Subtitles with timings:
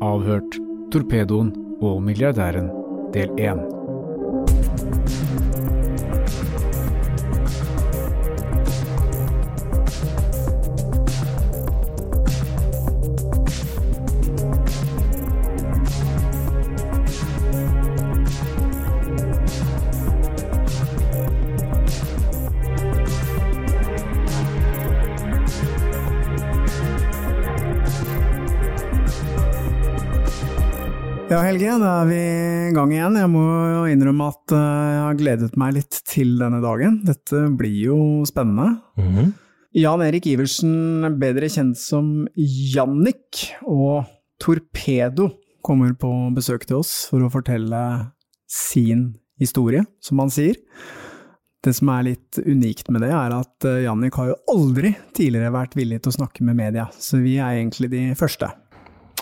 [0.00, 0.56] Avhørt.
[0.90, 1.50] Torpedoen
[1.84, 2.70] og milliardæren
[3.12, 3.79] del 1.
[31.30, 33.14] Ja, Helge, da er vi i gang igjen.
[33.20, 33.42] Jeg må
[33.86, 36.96] innrømme at eh, jeg har gledet meg litt til denne dagen.
[37.06, 38.80] Dette blir jo spennende.
[39.78, 44.10] Jan Erik Iversen, bedre kjent som Jannik, og
[44.42, 45.28] Torpedo
[45.62, 47.82] kommer på besøk til oss for å fortelle
[48.50, 50.58] sin historie, som han sier.
[51.62, 55.54] Det som er litt unikt med det, er at eh, Jannik har jo aldri tidligere
[55.54, 58.50] vært villig til å snakke med media, så vi er egentlig de første.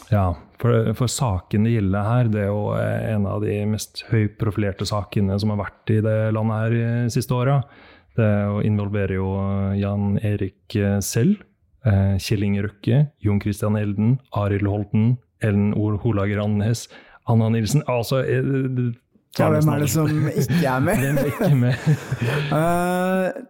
[0.08, 4.02] Ja, for, for saken det gjelder her, det er jo eh, en av de mest
[4.08, 7.60] høyprofilerte sakene som har vært i det landet her de siste åra.
[8.18, 8.30] Det
[8.66, 9.28] involverer jo
[9.78, 11.44] Jan Erik eh, selv,
[11.86, 15.12] eh, Kjell Inge Røkke, Jon Christian Elden, Arild Holten,
[15.44, 16.88] Ellen Ol Holager Andenes,
[17.28, 18.48] Anna Nilsen Altså eh,
[19.38, 20.98] Ja, hvem er det som ikke er med?
[21.04, 21.86] Hvem er ikke med?
[22.58, 23.44] Eh,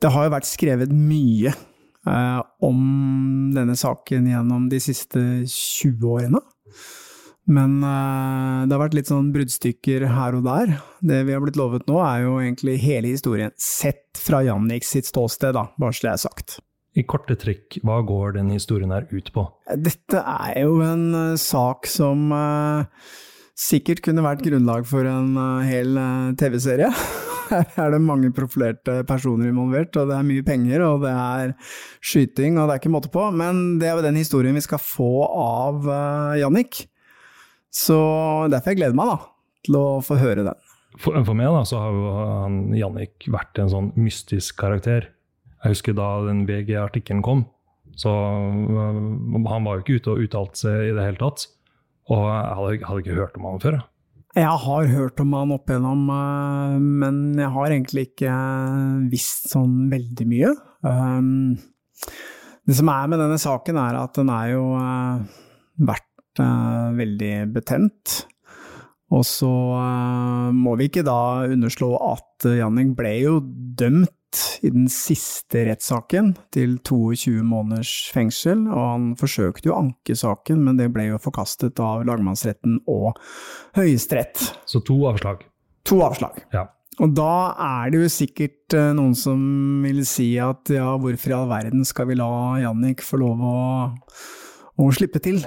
[0.00, 1.52] det har jo vært skrevet mye
[2.08, 2.80] eh, om
[3.56, 6.42] denne saken gjennom de siste 20 årene.
[7.50, 10.74] Men eh, det har vært litt sånn bruddstykker her og der.
[11.02, 15.08] Det vi har blitt lovet nå, er jo egentlig hele historien, sett fra Jannik sitt
[15.10, 16.60] ståsted, da, bare så det er sagt.
[16.98, 19.44] I korte trekk, hva går denne historien her ut på?
[19.78, 22.82] Dette er jo en uh, sak som uh,
[23.54, 26.90] sikkert kunne vært grunnlag for en uh, hel eh, TV-serie.
[27.76, 31.52] Her er det mange profilerte personer involvert, og det er mye penger, og det er
[31.98, 33.26] skyting, og det er ikke måte på.
[33.34, 36.84] Men det er jo den historien vi skal få av uh, Jannik.
[37.74, 37.98] Så
[38.50, 39.18] derfor jeg gleder meg da,
[39.66, 40.66] til å få høre den.
[40.98, 45.10] For, for meg da, så har jo han, Jannik vært en sånn mystisk karakter.
[45.60, 47.44] Jeg husker da den VG-artikkelen kom,
[48.00, 48.98] så øh,
[49.50, 51.46] han var jo ikke ute og uttalte seg i det hele tatt.
[52.10, 53.78] Og jeg hadde, hadde ikke hørt om han før.
[53.78, 53.86] jeg.
[54.38, 58.34] Jeg har hørt om han opp igjennom, eh, men jeg har egentlig ikke
[59.10, 60.52] visst sånn veldig mye.
[60.86, 61.58] Um,
[62.68, 65.22] Det som er med denne saken, er at den er jo eh,
[65.88, 68.20] vært eh, veldig betent.
[69.10, 74.14] Og så eh, må vi ikke da underslå at Jannik ble jo dømt
[74.62, 80.60] i den siste rettssaken til 22 måneders fengsel, og han forsøkte jo å anke saken,
[80.66, 83.18] men det ble jo forkastet av lagmannsretten og
[83.78, 84.42] Høyesterett.
[84.68, 85.46] Så to avslag.
[85.88, 86.42] To avslag.
[86.54, 86.68] Ja.
[87.00, 87.32] Og da
[87.64, 89.40] er det jo sikkert eh, noen som
[89.86, 92.28] vil si at ja, hvorfor i all verden skal vi la
[92.60, 93.56] Jannik få lov å,
[94.76, 95.40] å slippe til,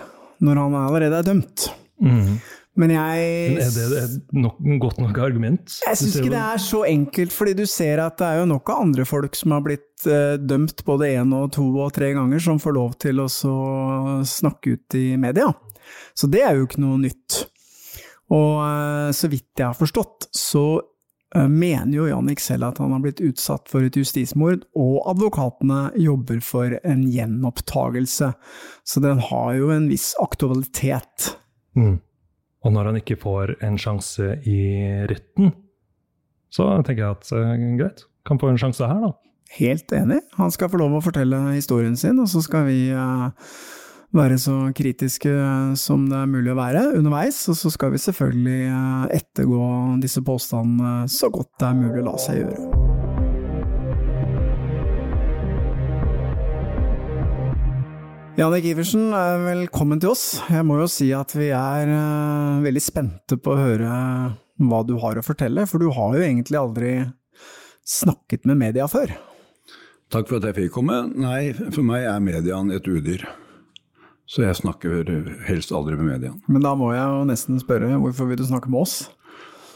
[0.44, 1.70] når han allerede er dømt?
[2.02, 2.38] Mhm.
[2.74, 5.76] Men Men er det et nok, godt nok argument?
[5.86, 8.72] Jeg syns ikke det er så enkelt, fordi du ser at det er jo nok
[8.74, 12.42] av andre folk som har blitt eh, dømt både én og to og tre ganger,
[12.42, 13.28] som får lov til å
[14.26, 15.52] snakke ut i media.
[16.18, 17.44] Så det er jo ikke noe nytt.
[18.34, 20.66] Og eh, så vidt jeg har forstått, så
[21.36, 25.92] eh, mener jo Jannik selv at han har blitt utsatt for et justismord, og advokatene
[26.02, 28.32] jobber for en gjenopptagelse.
[28.82, 31.36] Så den har jo en viss aktualitet.
[31.78, 32.00] Mm.
[32.64, 34.62] Og når han ikke får en sjanse i
[35.10, 35.52] retten,
[36.54, 39.14] så tenker jeg at eh, greit, kan få en sjanse her, da.
[39.58, 40.22] Helt enig.
[40.40, 43.50] Han skal få lov å fortelle historien sin, og så skal vi eh,
[44.14, 45.34] være så kritiske
[45.80, 47.44] som det er mulig å være underveis.
[47.52, 49.68] Og så skal vi selvfølgelig eh, ettergå
[50.04, 52.83] disse påstandene så godt det er mulig å la seg gjøre.
[58.34, 60.40] Janek Iversen, eh, velkommen til oss.
[60.50, 63.90] Jeg må jo si at vi er eh, veldig spente på å høre
[64.58, 66.94] hva du har å fortelle, for du har jo egentlig aldri
[67.86, 69.14] snakket med media før.
[70.10, 71.04] Takk for at jeg fikk komme.
[71.14, 73.22] Nei, for meg er mediaen et udyr.
[74.26, 75.14] Så jeg snakker
[75.46, 76.40] helst aldri med mediaen.
[76.50, 78.96] Men da må jeg jo nesten spørre, hvorfor vil du snakke med oss?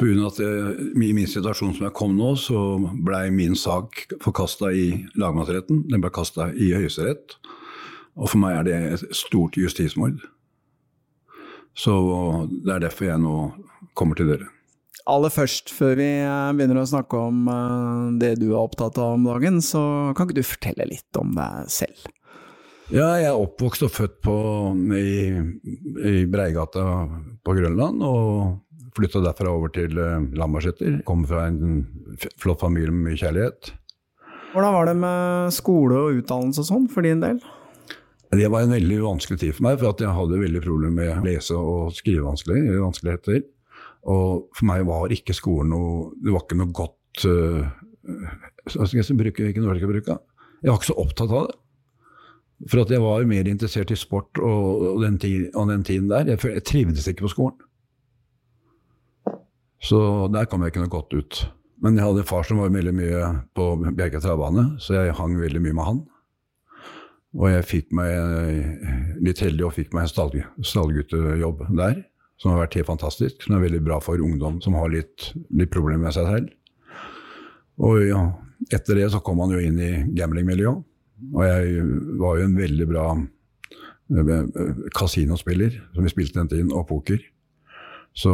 [0.01, 2.63] Av at jeg, I min situasjon som jeg kom nå, så
[3.05, 5.85] blei min sak forkasta i lagmannsretten.
[5.93, 7.37] Den ble kasta i Høyesterett.
[8.17, 10.19] Og for meg er det et stort justismord.
[11.77, 11.93] Så
[12.49, 13.35] det er derfor jeg nå
[13.97, 14.49] kommer til dere.
[15.07, 19.15] Aller først, før vi eh, begynner å snakke om eh, det du er opptatt av
[19.15, 19.81] om dagen, så
[20.17, 22.09] kan ikke du fortelle litt om deg selv?
[22.91, 24.35] Ja, jeg er oppvokst og født på,
[24.95, 25.39] i,
[26.07, 26.83] i Breigata
[27.43, 31.01] på Grønland, og flytta derfra over til uh, Lambertseter.
[31.07, 31.83] Kommer fra en
[32.39, 33.73] flott familie med mye kjærlighet.
[34.53, 37.43] Hvordan var det med skole og utdannelse og sånn, for din del?
[38.31, 41.55] Det var en veldig vanskelig tid for meg, for jeg hadde veldig problemer med lese-
[41.55, 42.81] og skrivevanskeligheter.
[42.83, 43.45] vanskeligheter.
[44.07, 47.65] Og for meg var ikke skolen noe Det var ikke noe godt uh,
[48.07, 50.17] jeg, skal jeg ikke noe jeg, skal bruke?
[50.61, 51.57] Jeg var ikke så opptatt av det.
[52.71, 56.09] For at jeg var mer interessert i sport og, og, den, tid, og den tiden
[56.09, 56.25] der.
[56.33, 57.57] Jeg, jeg trivdes ikke på skolen.
[59.83, 59.99] Så
[60.33, 61.41] der kom jeg ikke noe godt ut.
[61.83, 63.25] Men jeg hadde en far som var veldig mye
[63.55, 65.99] på Bjerke travbane, så jeg hang veldig mye med han.
[67.37, 70.33] Og jeg fikk meg eh, litt heldig og fikk meg en stall,
[70.65, 72.01] stallguttejobb der,
[72.41, 73.43] som har vært helt fantastisk.
[73.45, 76.51] Som er veldig bra for ungdom som har litt, litt problemer med seg selv.
[77.77, 78.23] Og ja,
[78.73, 80.85] etter det så kom han jo inn i gamblingmiljøet.
[81.33, 81.85] Og jeg
[82.21, 87.21] var jo en veldig bra eh, eh, kasinospiller, som vi spilte den tiden, og poker.
[88.17, 88.33] Så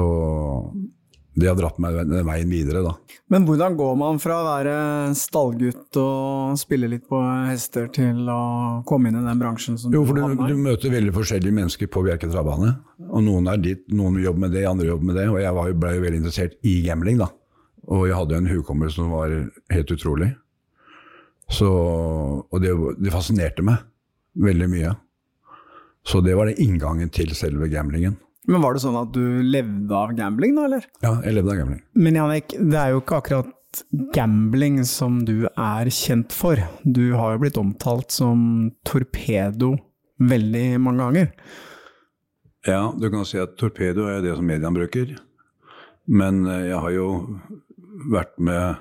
[1.33, 2.93] det har dratt meg den veien videre, da.
[3.33, 4.73] Men hvordan går man fra å være
[5.17, 7.17] stallgutt og spille litt på
[7.49, 8.41] hester, til å
[8.89, 10.51] komme inn i den bransjen som Jo, for du, i?
[10.53, 12.75] du møter veldig forskjellige mennesker på Bjerke travbane.
[13.09, 15.25] Og noen er dit, noen jobber med det, andre jobber med det.
[15.31, 17.31] Og jeg jo, ble jo veldig interessert i gambling, da.
[17.89, 19.33] Og jeg hadde en hukommelse som var
[19.73, 20.29] helt utrolig.
[21.51, 21.69] Så,
[22.45, 23.81] og det, det fascinerte meg
[24.39, 24.93] veldig mye.
[26.07, 28.19] Så det var det inngangen til selve gamblingen.
[28.49, 30.87] Men var det sånn at du levde av gambling da, eller?
[31.03, 31.83] Ja, jeg levde av gambling.
[31.95, 33.51] Men Jannik, det er jo ikke akkurat
[34.13, 36.59] gambling som du er kjent for.
[36.83, 39.73] Du har jo blitt omtalt som torpedo
[40.23, 41.31] veldig mange ganger.
[42.67, 45.15] Ja, du kan si at torpedo er det som mediene bruker.
[46.07, 47.07] Men eh, jeg har jo
[48.11, 48.75] vært med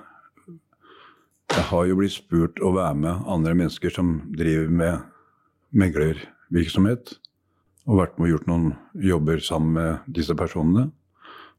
[1.52, 5.02] Jeg har jo blitt spurt å være med andre mennesker som driver med
[5.76, 7.12] meglervirksomhet.
[7.88, 8.66] Og vært med og gjort noen
[9.02, 10.86] jobber sammen med disse personene.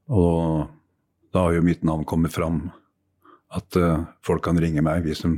[0.07, 0.69] Og
[1.35, 2.69] da har jo mitt navn kommet fram.
[3.53, 5.35] At uh, folk kan ringe meg hvis de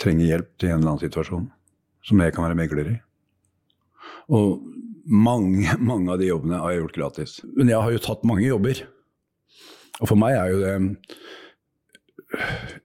[0.00, 1.48] trenger hjelp til en eller annen situasjon.
[2.06, 2.96] Som jeg kan være megler i.
[4.28, 4.60] Og
[5.06, 7.40] mange, mange av de jobbene har jeg gjort gratis.
[7.56, 8.84] Men jeg har jo tatt mange jobber.
[10.02, 10.72] Og for meg er jo det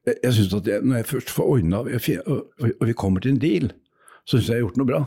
[0.06, 1.88] Jeg, jeg synes at jeg, når jeg først får ordna og,
[2.88, 3.72] vi kommer til en deal,
[4.24, 5.00] så syns jeg jeg har gjort noe bra.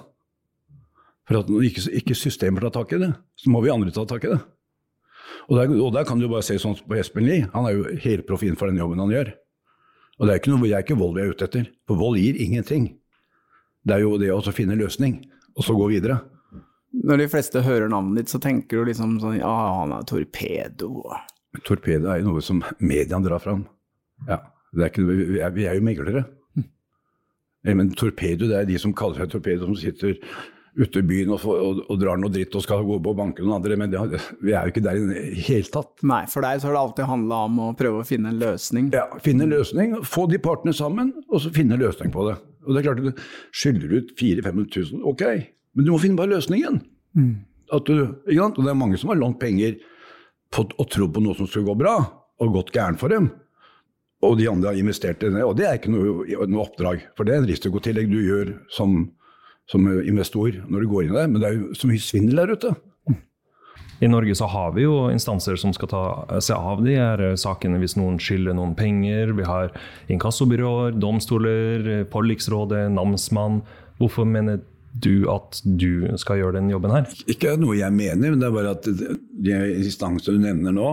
[1.29, 4.05] For at når ikke, ikke systemer tar tak i det, så må vi andre ta
[4.09, 4.41] tak i det.
[5.49, 7.49] Og der, og der kan du bare se sånn på Espen Lie.
[7.55, 9.33] Han er jo helproff innenfor den jobben han gjør.
[10.21, 11.67] Og det er ikke, noe, det er ikke vold vi er ute etter.
[11.89, 12.87] For vold gir ingenting.
[13.85, 15.19] Det er jo det å finne løsning,
[15.57, 16.21] og så gå videre.
[16.95, 19.51] Når de fleste hører navnet ditt, så tenker du liksom sånn Ja,
[19.81, 21.03] han er torpedo.
[21.67, 23.67] Torpedo er jo noe som mediene drar fram.
[24.29, 24.39] Ja,
[24.73, 26.25] det er ikke, vi, er, vi er jo meglere.
[27.65, 30.17] Eh, Men torpedo, det er de som kaller seg torpedo, som sitter
[30.75, 33.45] ute i byen og, og, og drar noe dritt og skal gå på og banke
[33.45, 33.77] noen andre.
[33.79, 34.03] Men det,
[34.43, 35.93] vi er jo ikke der i det hele tatt.
[36.07, 38.91] Nei, for deg så har det alltid handla om å prøve å finne en løsning.
[38.95, 42.37] Ja, Finne en løsning, få de partene sammen, og så finne en løsning på det.
[42.65, 43.25] Og det er klart du
[43.55, 45.25] Skylder ut 400 000-500 000, ok,
[45.75, 46.81] men du må finne bare løsningen.
[47.75, 47.97] At du,
[48.27, 48.59] ikke sant?
[48.59, 49.79] Og det er mange som har lånt penger
[50.55, 51.97] på, og trodd på noe som skulle gå bra,
[52.43, 53.31] og gått gærent for dem.
[54.25, 55.43] Og de andre har investert i det.
[55.45, 59.03] Og det er ikke noe, noe oppdrag, for det er en risikotillegg du gjør som,
[59.71, 61.29] som investor når du går inn i det.
[61.31, 62.75] Men det er jo så mye svindel der ute.
[64.03, 66.03] I Norge så har vi jo instanser som skal ta
[66.43, 69.33] seg av de her sakene hvis noen skylder noen penger.
[69.39, 69.71] Vi har
[70.13, 73.63] inkassobyråer, domstoler, forliksrådet, namsmann.
[74.01, 74.61] Hvorfor mener
[74.95, 77.09] du at du skal gjøre den jobben her?
[77.31, 80.93] Ikke noe jeg mener, men det er bare at de instansene du nevner nå,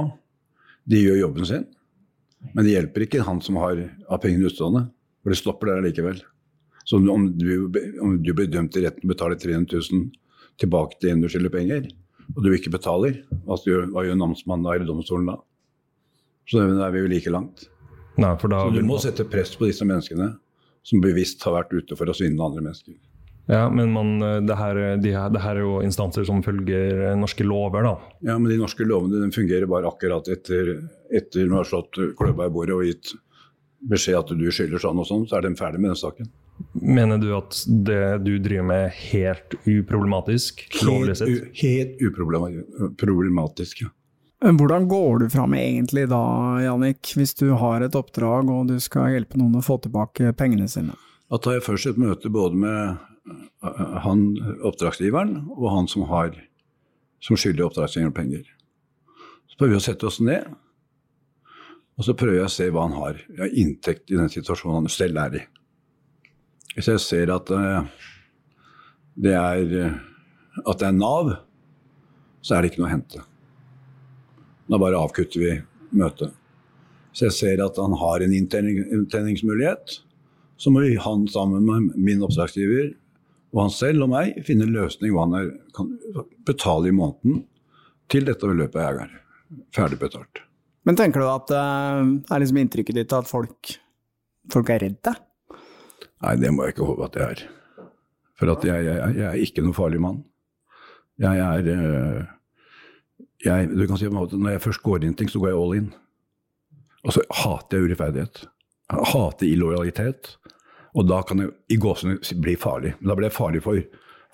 [0.89, 1.69] de gjør jobben sin.
[2.53, 4.87] Men det hjelper ikke han som har, har pengene utstående,
[5.21, 6.21] for det stopper der likevel.
[6.85, 7.51] Så om du,
[8.01, 10.07] om du blir dømt i retten og å betale 300 000
[10.61, 11.89] tilbake til en du skylder penger,
[12.35, 15.37] og du ikke betaler, hva gjør, hva gjør namsmannen da, eller domstolen da?
[16.49, 17.67] Så da er vi jo like langt.
[18.19, 20.33] Nei, da Så du må sette press på disse menneskene
[20.87, 22.97] som bevisst har vært ute for å svindle andre mennesker.
[23.51, 24.13] Ja, men man,
[24.47, 27.93] det, her, de her, det her er jo instanser som følger norske lover, da.
[28.23, 30.75] Ja, men de norske lovene de fungerer bare akkurat etter,
[31.11, 33.13] etter du har slått klubba i bordet og gitt
[33.91, 36.29] beskjed at du skylder sånn og sånn, så er de ferdig med den saken.
[36.73, 40.65] Mener du at det du driver med er helt uproblematisk?
[40.81, 43.83] Helt, u, helt uproblematisk.
[43.85, 43.91] Ja.
[44.41, 46.23] Hvordan går du fram egentlig da,
[46.63, 50.65] Jannik, hvis du har et oppdrag og du skal hjelpe noen å få tilbake pengene
[50.71, 50.97] sine?
[51.29, 52.97] Da tar jeg først et møte både med
[53.61, 54.25] øh, han
[54.65, 56.33] oppdragsgiveren og han som har
[57.21, 58.49] som skylder oppdragsgiveren penger.
[59.45, 60.49] Så prøver vi å sette oss ned,
[61.99, 64.89] og så prøver jeg å se hva han har av inntekt i den situasjonen han
[64.89, 65.43] selv er i.
[66.75, 67.89] Hvis jeg ser at eh,
[69.21, 71.33] det er, eh, at det er Nav,
[72.41, 73.25] så er det ikke noe å hente.
[74.71, 75.57] Da bare avkutter vi
[75.99, 76.31] møtet.
[77.11, 79.99] Hvis jeg ser at han har en inntjening- inntjeningsmulighet,
[80.61, 82.93] så må han sammen med min oppdragsgiver
[83.51, 85.89] og han selv og meg finne en løsning hva han kan
[86.47, 87.43] betale i måneden
[88.11, 89.17] til dette beløpet er
[89.75, 90.43] ferdig betalt.
[90.87, 91.59] Men tenker du at det
[92.31, 93.73] er liksom inntrykket ditt at folk,
[94.51, 95.13] folk er redde?
[96.21, 97.41] Nei, det må jeg ikke håpe at jeg er.
[98.39, 100.19] For at jeg, jeg, jeg er ikke noen farlig mann.
[101.21, 102.21] Jeg er øh,
[103.45, 105.57] jeg, du kan si måte, Når jeg først går inn i ting, så går jeg
[105.61, 105.89] all in.
[107.05, 108.43] Og så hater jeg urettferdighet.
[108.91, 110.35] Jeg hater illojalitet.
[110.93, 112.93] Og da kan jeg i gåsene bli farlig.
[112.99, 113.79] Men da blir jeg farlig for,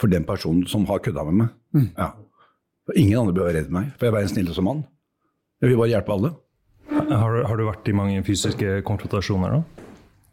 [0.02, 1.90] for den personen som har kødda med meg.
[2.00, 2.12] Ja.
[2.88, 4.84] For ingen andre bør være redd meg, for jeg er verdens snilleste mann.
[5.62, 6.34] Jeg vil bare hjelpe alle.
[7.12, 9.87] Har, du- har du vært i mange fysiske konfrontasjoner da?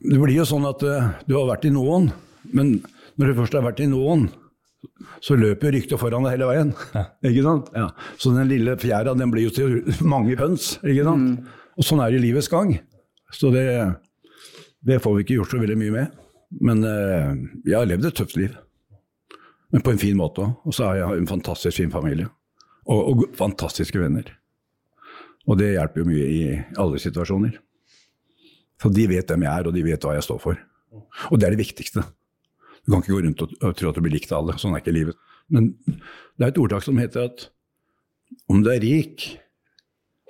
[0.04, 2.10] Det blir jo sånn at eh, du har vært i noen,
[2.52, 2.76] men
[3.16, 4.26] når du først har vært i noen,
[5.24, 6.72] så løper ryktet foran deg hele veien.
[7.30, 7.70] Ikke sant?
[7.72, 7.86] Ja.
[8.20, 9.78] Så den lille fjæra den blir jo til
[10.14, 10.74] mange høns.
[10.84, 11.48] Ikke sant?
[11.74, 12.76] Og sånn er det i livets gang.
[13.34, 13.64] Så det,
[14.84, 16.20] det får vi ikke gjort så veldig mye med.
[16.62, 17.32] Men eh,
[17.64, 18.52] jeg har levd et tøft liv.
[19.74, 20.52] Men på en fin måte òg.
[20.68, 22.28] Og så har jeg en fantastisk fin familie.
[22.84, 24.28] Og, og fantastiske venner.
[25.48, 26.42] Og det hjelper jo mye i
[26.80, 27.56] alle situasjoner.
[28.82, 30.60] Så de vet hvem jeg er, og de vet hva jeg står for.
[31.30, 32.04] Og det er det viktigste.
[32.84, 34.58] Du kan ikke gå rundt og, og tro at du blir likt av alle.
[34.60, 35.18] Sånn er ikke livet.
[35.52, 37.48] Men det er et ordtak som heter at
[38.50, 39.24] om du er rik,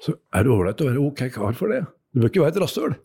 [0.05, 1.83] så er det ålreit å være ok kar for det.
[2.13, 2.97] Du bør ikke være et rasshøl.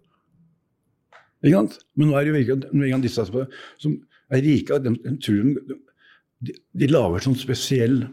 [1.40, 1.78] Ikke sant?
[1.96, 3.94] Men nå er det jo noen av disse som,
[4.30, 5.78] er rike, de, de,
[6.46, 8.04] de, de lager sånn spesiell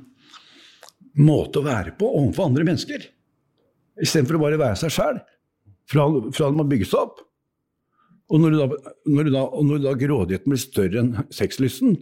[1.16, 3.08] måte å være på overfor andre mennesker.
[4.00, 5.20] Istedenfor å bare være seg sjæl.
[5.90, 7.22] Fra, fra man må bygges opp.
[8.26, 11.94] Og når, du da, når, du da, og når da grådigheten blir større enn sexlysten,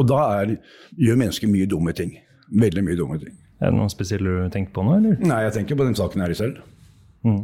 [0.00, 0.54] og da er,
[0.96, 2.14] gjør mennesker mye dumme ting.
[2.50, 3.34] Veldig mye dumme ting.
[3.60, 5.18] Er det noe spesielt du tenker på nå, eller?
[5.20, 6.62] Nei, jeg tenker på den saken her selv.
[7.26, 7.42] Mm.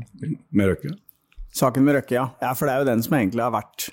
[0.57, 0.95] Med Røkke.
[1.57, 2.31] Saken med Røkke, ja.
[2.41, 2.55] ja.
[2.57, 3.91] For det er jo den som egentlig har vært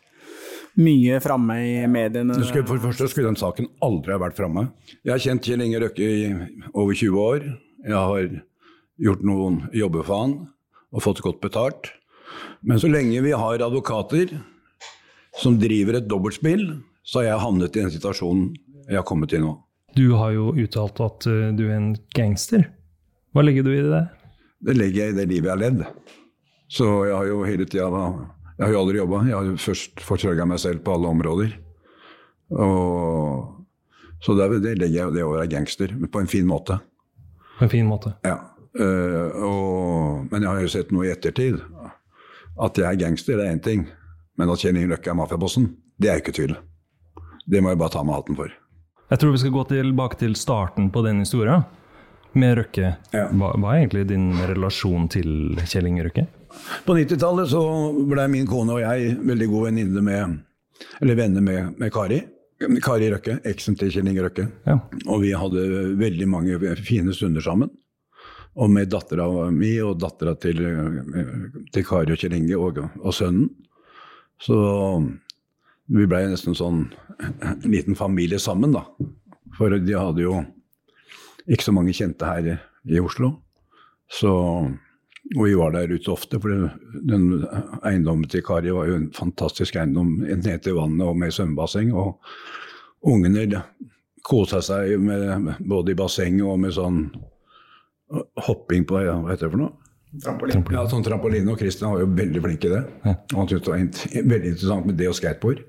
[0.79, 2.38] mye framme i mediene.
[2.39, 4.69] Det skulle, for det første skulle den saken aldri ha vært framme.
[5.03, 6.23] Jeg har kjent Kjell Inge Røkke i
[6.71, 7.51] over 20 år.
[7.83, 8.31] Jeg har
[9.03, 10.38] gjort noen jobber for han
[10.93, 11.91] og fått godt betalt.
[12.62, 14.31] Men så lenge vi har advokater
[15.41, 16.67] som driver et dobbeltspill,
[17.03, 18.51] så har jeg havnet i den situasjonen
[18.88, 19.55] jeg har kommet i nå.
[19.97, 22.65] Du har jo uttalt at eh, du er en gangster.
[23.33, 24.03] Hva legger du i det?
[24.63, 25.83] Det legger jeg i det livet jeg har levd.
[26.73, 29.19] Så jeg har jo hele tida Jeg har jo aldri jobba.
[29.27, 31.53] Jeg har jo først forsørga meg selv på alle områder.
[32.53, 33.65] Og,
[34.23, 36.79] så det, det legger jeg det å være gangster, men på en fin måte.
[37.57, 38.15] På en fin måte.
[38.25, 38.39] Ja.
[38.80, 41.60] Eh, og, men jeg har jo sett noe i ettertid.
[42.62, 43.86] At jeg er gangster, det er én ting.
[44.38, 45.70] Men at Kjell Inge Røkke er mafiabossen,
[46.01, 46.58] det er jo ikke tvil.
[47.50, 48.53] Det må jeg bare ta med hatten for.
[49.12, 51.65] Jeg tror vi skal gå tilbake til starten på den historien.
[52.34, 52.96] Med Røkke.
[53.13, 53.27] Ja.
[53.30, 56.24] Hva, hva er egentlig din relasjon til Kjell Inge Røkke?
[56.86, 57.62] På 90-tallet så
[58.10, 60.39] ble min kone og jeg veldig gode venninner med
[61.01, 62.24] Eller venner med, med Kari.
[62.82, 64.48] Kari Røkke, eksen til Kjell Inge Røkke.
[64.65, 64.80] Ja.
[65.06, 65.68] Og vi hadde
[66.00, 67.70] veldig mange fine stunder sammen.
[68.53, 70.60] Og med dattera mi og dattera til,
[71.74, 73.50] til Kari og Kjell Inge og, og sønnen.
[74.41, 74.57] Så
[75.93, 76.86] vi blei nesten sånn
[77.24, 78.86] en liten familie sammen, da.
[79.57, 80.38] For de hadde jo
[81.48, 83.33] ikke så mange kjente her i Oslo.
[84.12, 84.31] Så,
[85.33, 86.69] og vi var der ute ofte, for
[87.10, 87.27] den,
[87.83, 91.93] eiendommen til Kari var jo en fantastisk eiendom ned til vannet og med svømmebasseng.
[91.98, 92.19] Og
[93.13, 93.63] ungene
[94.24, 97.05] kosa seg med, både i bassenget og med sånn
[98.48, 99.74] hopping på ja, Hva heter det for noe?
[100.24, 100.62] Trampoline.
[100.75, 102.81] Ja, sånn trampoline, og Christian var jo veldig flink i det.
[103.10, 105.63] Og han syntes det var int- veldig interessant med det og skateboard.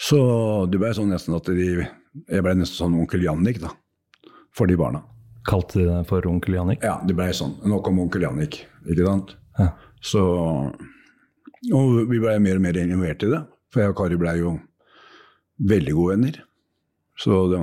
[0.00, 0.18] Så
[0.70, 1.66] det ble sånn nesten at de
[2.32, 3.68] Jeg ble nesten sånn onkel Jannik, da.
[4.56, 5.02] For de barna.
[5.46, 6.80] Kalte de deg for onkel Jannik?
[6.82, 7.58] Ja, det ble sånn.
[7.68, 9.34] Nå kom onkel Jannik, ikke sant.
[9.60, 9.68] Ja.
[10.00, 10.22] Så
[11.74, 13.42] Og vi ble mer og mer involvert i det.
[13.72, 14.54] For jeg og Kari ble jo
[15.68, 16.40] veldig gode venner.
[17.20, 17.60] Så det,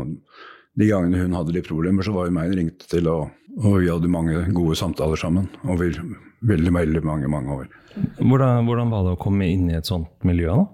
[0.80, 3.80] de gangene hun hadde litt problemer, så var jo meg hun ringte til, og, og
[3.82, 5.92] vi hadde mange gode samtaler sammen over
[6.44, 7.68] veldig, veldig mange, mange år.
[8.20, 10.56] Hvordan, hvordan var det å komme inn i et sånt miljø?
[10.64, 10.66] da?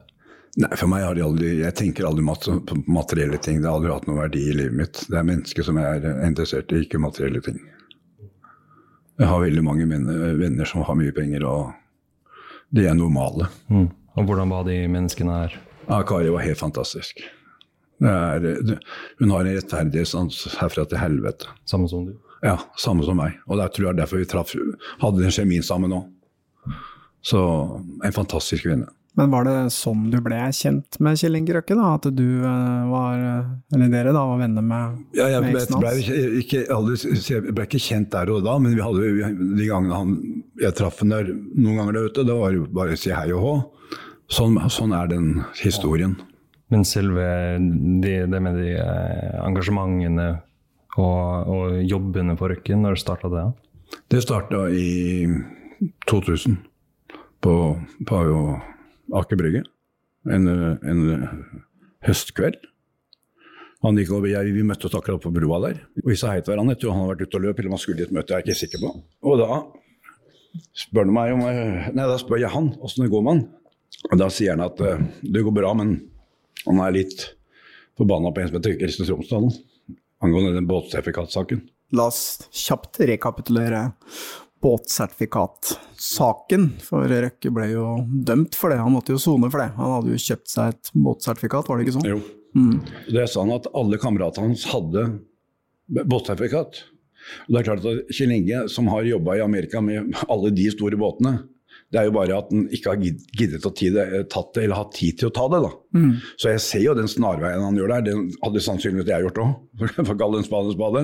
[0.59, 3.59] Nei, for meg har de aldri Jeg tenker aldri mat, på materielle ting.
[3.61, 5.03] Det har aldri hatt noen verdi i livet mitt.
[5.07, 7.59] Det er mennesker som jeg er interessert i, ikke materielle ting.
[9.19, 9.85] Jeg har veldig mange
[10.39, 11.73] venner som har mye penger, og
[12.75, 13.49] de er normale.
[13.67, 13.89] Mm.
[14.15, 15.57] Og hvordan var de menneskene her?
[15.89, 17.19] Ja, Kari var helt fantastisk.
[17.99, 18.77] Det er, det,
[19.19, 21.49] hun har en rettferdighetssans herfra til helvete.
[21.67, 22.13] Samme som du.
[22.45, 23.35] Ja, samme som meg.
[23.51, 24.53] Og det tror jeg derfor vi traff,
[25.01, 26.05] hadde den kjemien sammen òg.
[27.21, 27.41] Så
[28.05, 28.87] en fantastisk kvinne.
[29.19, 31.87] Men var det sånn du ble kjent med Kjell Inge Røkke, da?
[31.97, 33.17] At du eh, var,
[33.75, 36.05] eller dere da, var venner med, Ja, jeg ble, eksen ble, hans?
[36.05, 36.95] ikke, ikke, aldri,
[37.33, 40.13] jeg ble ikke kjent der og da, men vi hadde, vi- de gangene han,
[40.61, 43.27] jeg traff ham der noen ganger der ute, da var det bare å si hei
[43.35, 43.53] og hå.
[44.31, 45.27] Sånn, sånn er den
[45.59, 46.15] historien.
[46.69, 47.25] Men selve
[48.03, 50.29] det, det med de eh, engasjementene
[50.99, 53.45] og, og jobbene på Røkken, når starta det?
[54.11, 55.25] Det starta i
[56.09, 56.59] 2000
[57.41, 57.53] på,
[58.05, 58.19] på
[59.17, 59.63] Aker Brygge.
[60.29, 61.01] En, en
[62.05, 62.59] høstkveld.
[63.85, 65.77] Han gikk over, jeg, Vi møttes akkurat på broa der.
[66.03, 66.75] Og vi sa hei til hverandre.
[66.75, 68.33] Jeg tror han hadde vært ute og løp, eller man skulle i et møte.
[68.33, 68.91] jeg er ikke sikker på.
[69.23, 69.61] Og da
[70.83, 73.43] spør meg om Nei, da spør jeg han åssen det går med han.
[74.09, 75.95] Og da sier han at eh, det går bra, men
[76.65, 77.19] han er litt
[77.99, 79.51] forbanna på en som heter Kristin Tromsdalen.
[80.23, 81.59] Angående den båtsertifikatsaken.
[81.95, 83.81] La oss kjapt rekapitulere
[84.63, 86.63] båtsertifikatsaken.
[86.83, 87.85] For Røkke ble jo
[88.27, 89.69] dømt for det, han måtte jo sone for det.
[89.79, 92.11] Han hadde jo kjøpt seg et båtsertifikat, var det ikke sånn?
[92.11, 92.19] Jo.
[93.07, 95.01] Det er sånn at alle kameratene hans hadde
[95.87, 96.81] båtsertifikat.
[97.45, 100.69] Og det er klart at Kjell Inge, som har jobba i Amerika med alle de
[100.73, 101.33] store båtene,
[101.89, 104.93] det er jo bare at han ikke har giddet å det, tatt det, eller hatt
[104.93, 105.61] tid til å ta det.
[105.65, 105.71] da.
[106.37, 109.55] Så jeg ser jo den snarveien han gjør der, den hadde sannsynligvis jeg gjort òg,
[110.03, 111.03] for å kalle en spade en spade.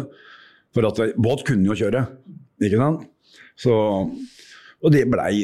[0.75, 2.03] For at eh, båt kunne jo kjøre,
[2.61, 3.07] ikke sant.
[3.57, 3.73] Så,
[4.83, 5.39] og det blei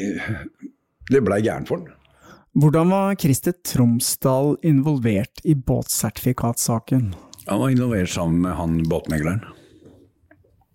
[1.10, 1.98] det ble gærent for han.
[2.52, 7.14] Hvordan var Christer Tromsdal involvert i båtsertifikatsaken?
[7.48, 9.40] Han var involvert sammen med han båtmegleren.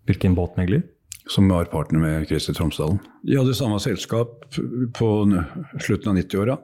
[0.09, 0.81] Hvilken båtmegler?
[1.29, 2.99] Som var partner med Christer Tromsdalen.
[3.23, 4.45] De hadde samme selskap
[4.97, 5.09] på
[5.79, 6.57] slutten av 90-åra.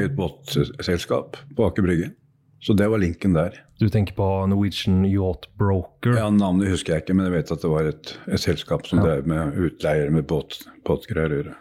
[0.00, 2.12] I et båtselskap på Aker Brygge.
[2.60, 3.56] Så det var linken der.
[3.80, 6.16] Du tenker på Norwegian Yacht Broker?
[6.16, 9.00] Ja, Navnet husker jeg ikke, men jeg vet at det var et, et selskap som
[9.00, 11.54] drev med utleier med båt, båtgreier å gjøre.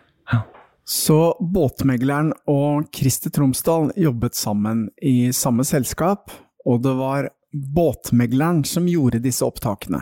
[0.89, 6.33] Så båtmegleren og Christer Tromsdal jobbet sammen i samme selskap,
[6.65, 10.01] og det var båtmegleren som gjorde disse opptakene.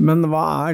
[0.00, 0.24] Men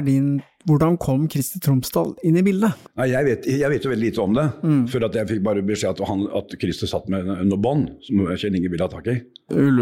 [0.07, 0.37] din
[0.67, 2.75] Hvordan kom Christer Tromsdal inn i bildet?
[2.99, 4.43] Nei, jeg, vet, jeg vet jo veldig lite om det.
[4.91, 8.25] For at jeg fikk bare beskjed at, han, at Christer satt med noe bånd som
[8.33, 9.15] Kjell Inge ville ha tak i.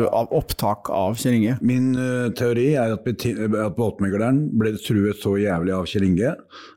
[0.05, 1.57] Av opptak av Kjell Inge?
[1.65, 6.35] Min uh, teori er at, at båtmegleren ble truet så jævlig av Kjell Inge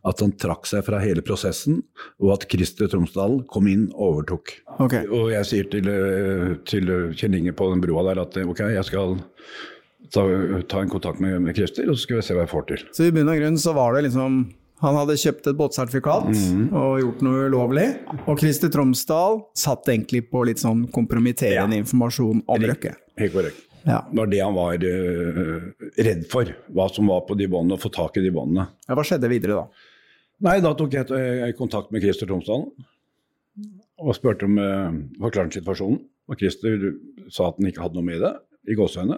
[0.08, 1.82] at han trakk seg fra hele prosessen,
[2.22, 4.56] og at Christer Tromsdal kom inn og overtok.
[4.88, 5.04] Okay.
[5.12, 8.70] Og jeg sier til, eh, til Kjell Inge på den broa der at eh, ok,
[8.72, 9.18] jeg skal
[10.14, 10.24] ta,
[10.70, 12.86] ta en kontakt med, med Christer, og så skal vi se hva jeg får til.
[12.96, 14.40] Så i bunn og grunn så var det liksom
[14.78, 16.28] Han hadde kjøpt et båtsertifikat
[16.70, 17.86] og gjort noe ulovlig.
[18.30, 22.92] Og Christer Tromsdal satt egentlig på litt sånn kompromitterende informasjon om Røkke.
[23.18, 23.64] Helt korrekt.
[23.88, 24.04] Ja.
[24.10, 25.66] Det var det han var uh,
[26.06, 28.68] redd for, hva som var på de båndene, å få tak i de båndene.
[28.86, 29.86] Ja, Hva skjedde videre da?
[30.46, 32.68] Nei, da tok jeg eh, kontakt med Christer Tromsdalen
[33.98, 35.98] og spurte om uh, forklarte situasjonen.
[36.30, 36.92] Og Christer
[37.34, 38.30] sa at han ikke hadde noe med det,
[38.70, 39.16] i gåseøyne.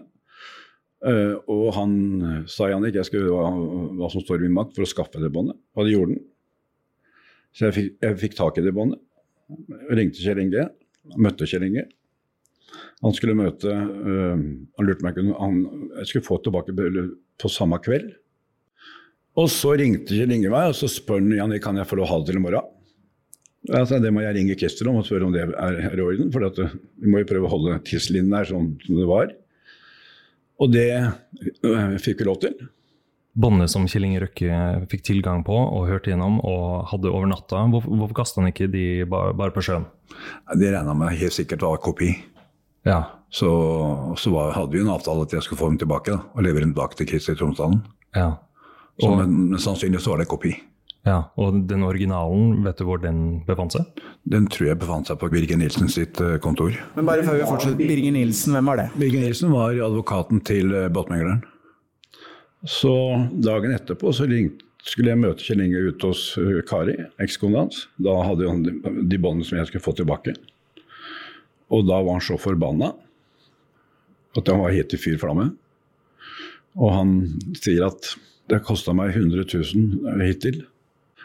[1.00, 3.46] Eh, og han eh, sa Jannik, jeg gjøre hva,
[3.96, 5.56] hva som står i min makt for å skaffe det båndet.
[5.76, 6.26] Og det gjorde han.
[7.56, 9.00] Så jeg fikk, jeg fikk tak i det båndet.
[9.90, 10.68] Ringte Kjell Inge,
[11.18, 11.88] møtte Kjell Inge.
[13.02, 15.56] Han skulle møte uh, Han lurte meg ikke han,
[15.96, 18.12] Jeg skulle få tilbake på- samme kveld.
[19.40, 22.06] Og så ringte Kjell Inge meg og så spør han Jannik, kan jeg få lov
[22.06, 22.70] å ha det til i morgen.
[23.72, 26.30] sa, det må jeg ringe Christer om og spørre om det er, er i orden.
[26.30, 29.34] For vi må jo prøve å holde tidslinjen der sånn som det var.
[30.60, 30.90] Og det
[31.64, 32.56] øh, fikk vi lov til.
[33.40, 34.56] Båndet som Kjell Inge Røkke
[34.90, 38.68] fikk tilgang på og hørte gjennom og hadde over natta, hvorfor, hvorfor kasta han ikke
[38.72, 39.86] de bare, bare på sjøen?
[40.58, 42.10] Det regna med helt sikkert var kopi.
[42.88, 43.04] Ja.
[43.30, 43.48] Så,
[44.18, 46.66] så var, hadde vi en avtale at jeg skulle få dem tilbake da, og levere
[46.66, 47.82] dem tilbake til Kristi Tromsdalen.
[48.16, 48.34] ja.
[49.00, 50.50] Så, men, men sannsynligvis var det kopi.
[51.08, 51.18] Ja.
[51.40, 54.02] Og den originalen, vet du hvor den befant seg?
[54.28, 56.74] Den tror jeg befant seg på Birger Nilsen sitt eh, kontor.
[56.96, 58.88] Men bare før vi fortsetter, Birger Nilsen, hvem var det?
[59.00, 61.40] Birger Nilsen var advokaten til eh, båtmegleren.
[62.68, 62.92] Så
[63.40, 67.86] dagen etterpå så ringte, skulle jeg møte Kjell Inge ute hos eh, Kari, ekskona hans.
[68.00, 68.76] Da hadde han de,
[69.08, 70.36] de båndene som jeg skulle få tilbake.
[71.70, 72.92] Og da var han så forbanna
[74.38, 75.48] at han var helt i fyr flamme.
[76.78, 77.14] Og han
[77.58, 78.12] sier at
[78.50, 80.60] det kosta meg 100 000 hittil.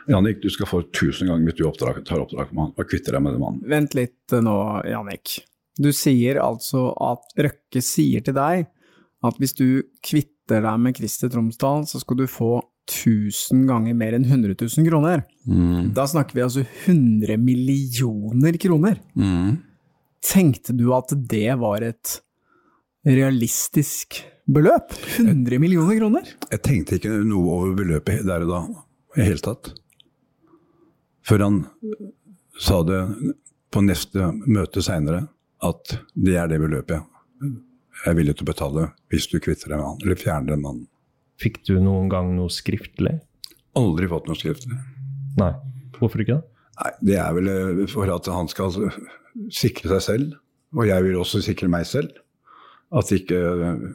[0.08, 2.72] Jannik, du skal få 1000 ganger mitt du oppdrag, tar oppdrag med han.
[2.78, 3.66] Og kvitter deg med den mannen.
[3.70, 5.40] Vent litt nå, Jannik.
[5.82, 8.68] Du sier altså at Røkke sier til deg
[9.26, 14.14] at hvis du kvitter deg med Christer Tromsdal, så skal du få 1000 ganger mer
[14.14, 15.24] enn 100 000 kroner.
[15.98, 19.02] Da snakker vi altså 100 millioner kroner.
[20.26, 22.20] Tenkte du at det var et
[23.06, 24.94] realistisk beløp?
[25.18, 26.30] 100 millioner kroner?
[26.54, 28.62] Jeg tenkte ikke noe over beløpet der og da
[29.16, 29.74] i det hele tatt.
[31.26, 31.62] Før han
[32.62, 33.02] sa det
[33.74, 35.26] på neste møte seinere,
[35.66, 37.02] at det er det beløpet
[38.04, 40.64] jeg er villig til å betale hvis du kvitter deg med han, eller fjerner den
[40.64, 40.88] mannen.
[41.42, 43.16] Fikk du noen gang noe skriftlig?
[43.76, 44.78] Aldri fått noe skriftlig.
[45.40, 45.52] Nei.
[45.96, 46.52] Hvorfor ikke det?
[46.76, 48.76] Nei, Det er vel eh, for at han skal
[49.52, 50.36] sikre seg selv,
[50.76, 52.12] og jeg vil også sikre meg selv.
[52.96, 53.40] At ikke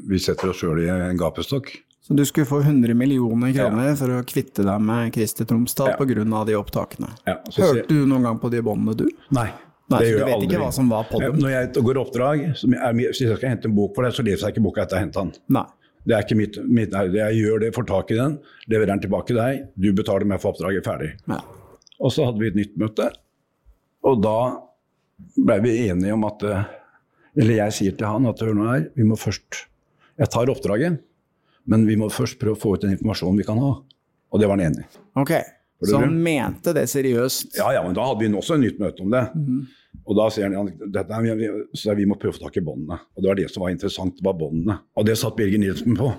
[0.08, 1.70] vi setter oss sjøl i en gapestokk.
[2.10, 3.94] Så du skulle få 100 millioner kroner Ja.
[3.94, 5.94] for å kvitte deg med Christer Tromsdal Ja.
[6.40, 7.12] av de opptakene.
[7.24, 9.06] Ja, Hørte du noen gang på de båndene, du?
[9.30, 9.52] Nei.
[9.90, 10.46] Nei, det så du vet aldri.
[10.48, 11.36] ikke hva som var på dem?
[11.38, 14.46] Når jeg går oppdrag, er, hvis jeg skal hente en bok for deg, så leser
[14.48, 15.32] jeg ikke boka etter jeg har hentet den.
[15.48, 15.64] Nei.
[16.06, 19.00] Det er ikke mitt, mitt nei, Jeg gjør det, får tak i den, leverer den
[19.00, 21.12] tilbake til deg, du betaler meg for oppdraget, ferdig.
[21.28, 21.40] Ja.
[22.00, 23.10] Og så hadde vi et nytt møte,
[24.02, 24.36] og da
[25.36, 26.64] ble vi enige om at eh,
[27.36, 29.66] Eller jeg sier til han at hør nå her, vi må først
[30.18, 30.98] Jeg tar oppdraget,
[31.70, 33.72] men vi må først prøve å få ut den informasjonen vi kan ha.
[34.30, 35.02] Og det var han enig i.
[35.20, 35.32] Ok,
[35.86, 37.54] så han mente det seriøst?
[37.58, 39.22] Ja, ja, men da hadde vi også et nytt møte om det.
[40.04, 41.48] Og da sier han ja, dette, vi, vi,
[42.02, 43.00] vi må prøve å få tak i båndene.
[43.16, 44.76] Og det var det som var interessant, det var båndene.
[44.98, 46.12] Og det satt Birger Nilsen på.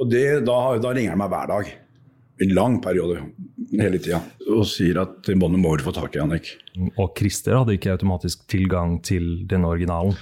[0.00, 1.72] Og det, da, da ringer han meg hver dag.
[2.34, 3.20] I en lang periode.
[3.78, 4.18] Hele tida.
[4.50, 6.50] Og sier at båndet må du få tak i, Annik.
[6.98, 10.18] Og Christer hadde ikke automatisk tilgang til denne originalen.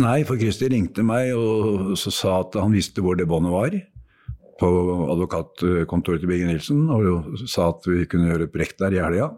[0.00, 3.76] Nei, for Christer ringte meg og så sa at han visste hvor det båndet var.
[4.56, 4.68] På
[5.12, 6.86] advokatkontoret til Birger Nilsen.
[6.92, 9.30] Og sa at vi kunne gjøre et brekk der i helga.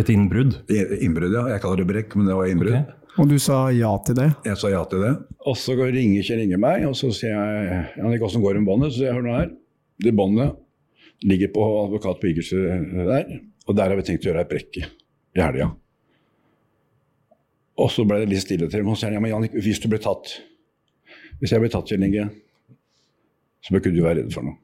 [0.00, 0.56] Et innbrudd.
[0.72, 1.44] Innbrudd, ja.
[1.52, 2.80] Jeg kaller det brekk, men det var innbrudd.
[2.80, 3.00] Okay.
[3.22, 4.30] Og du sa ja til det?
[4.48, 5.12] Jeg sa ja til det.
[5.46, 8.72] Og så ringer Kjell Inge meg, og så sier jeg Jannik, åssen går det med
[8.72, 8.90] båndet?
[8.90, 9.52] Så sier jeg, hør nå her,
[10.02, 10.56] det båndet
[11.24, 13.30] ligger på advokat Birgers der,
[13.68, 14.86] og der har vi tenkt å gjøre et brekk i
[15.34, 15.70] i helga.
[17.80, 19.56] Og så ble det litt stille til dem, og så sier han, ja, men Jannik,
[19.64, 20.36] hvis du ble tatt
[21.40, 22.28] Hvis jeg ble tatt, Kjell Inge,
[23.64, 24.60] så bør ikke du være redd for noe.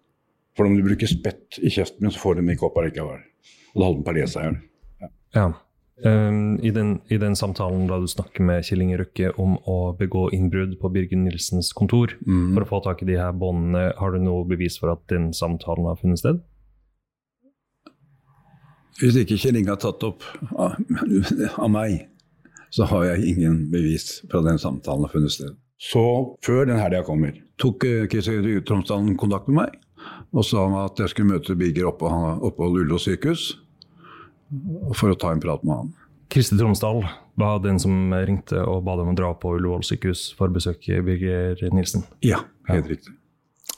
[0.57, 3.18] For om du bruker spett i kjeften min, så får du den ikke opp allikevel.
[3.73, 4.61] Og da holder den på å le seg i hjel.
[5.35, 5.46] Ja.
[6.01, 9.79] Um, i, den, I den samtalen da du snakker med Kjell Inge Røkke om å
[9.99, 14.14] begå innbrudd på Birger Nilsens kontor for å få tak i de her båndene, har
[14.14, 16.40] du noe bevis for at den samtalen har funnet sted?
[19.01, 20.77] Hvis ikke Kjell Inge har tatt opp av,
[21.57, 22.10] av meg,
[22.70, 25.56] så har jeg ingen bevis fra den samtalen har funnet sted.
[25.80, 26.02] Så
[26.44, 29.78] før den helga kommer, tok eh, Christer Tromsdalen kontakt med meg
[30.33, 32.09] og sa at jeg skulle møte Birger oppå,
[32.56, 33.48] på Ullevål sykehus
[34.96, 35.90] for å ta en prat med han.
[36.30, 37.02] Kristi Tromsdal
[37.40, 41.00] var den som ringte og ba dem å dra på Ullevål sykehus for å besøke
[41.06, 42.04] Birger Nilsen.
[42.26, 43.16] Ja, helt riktig.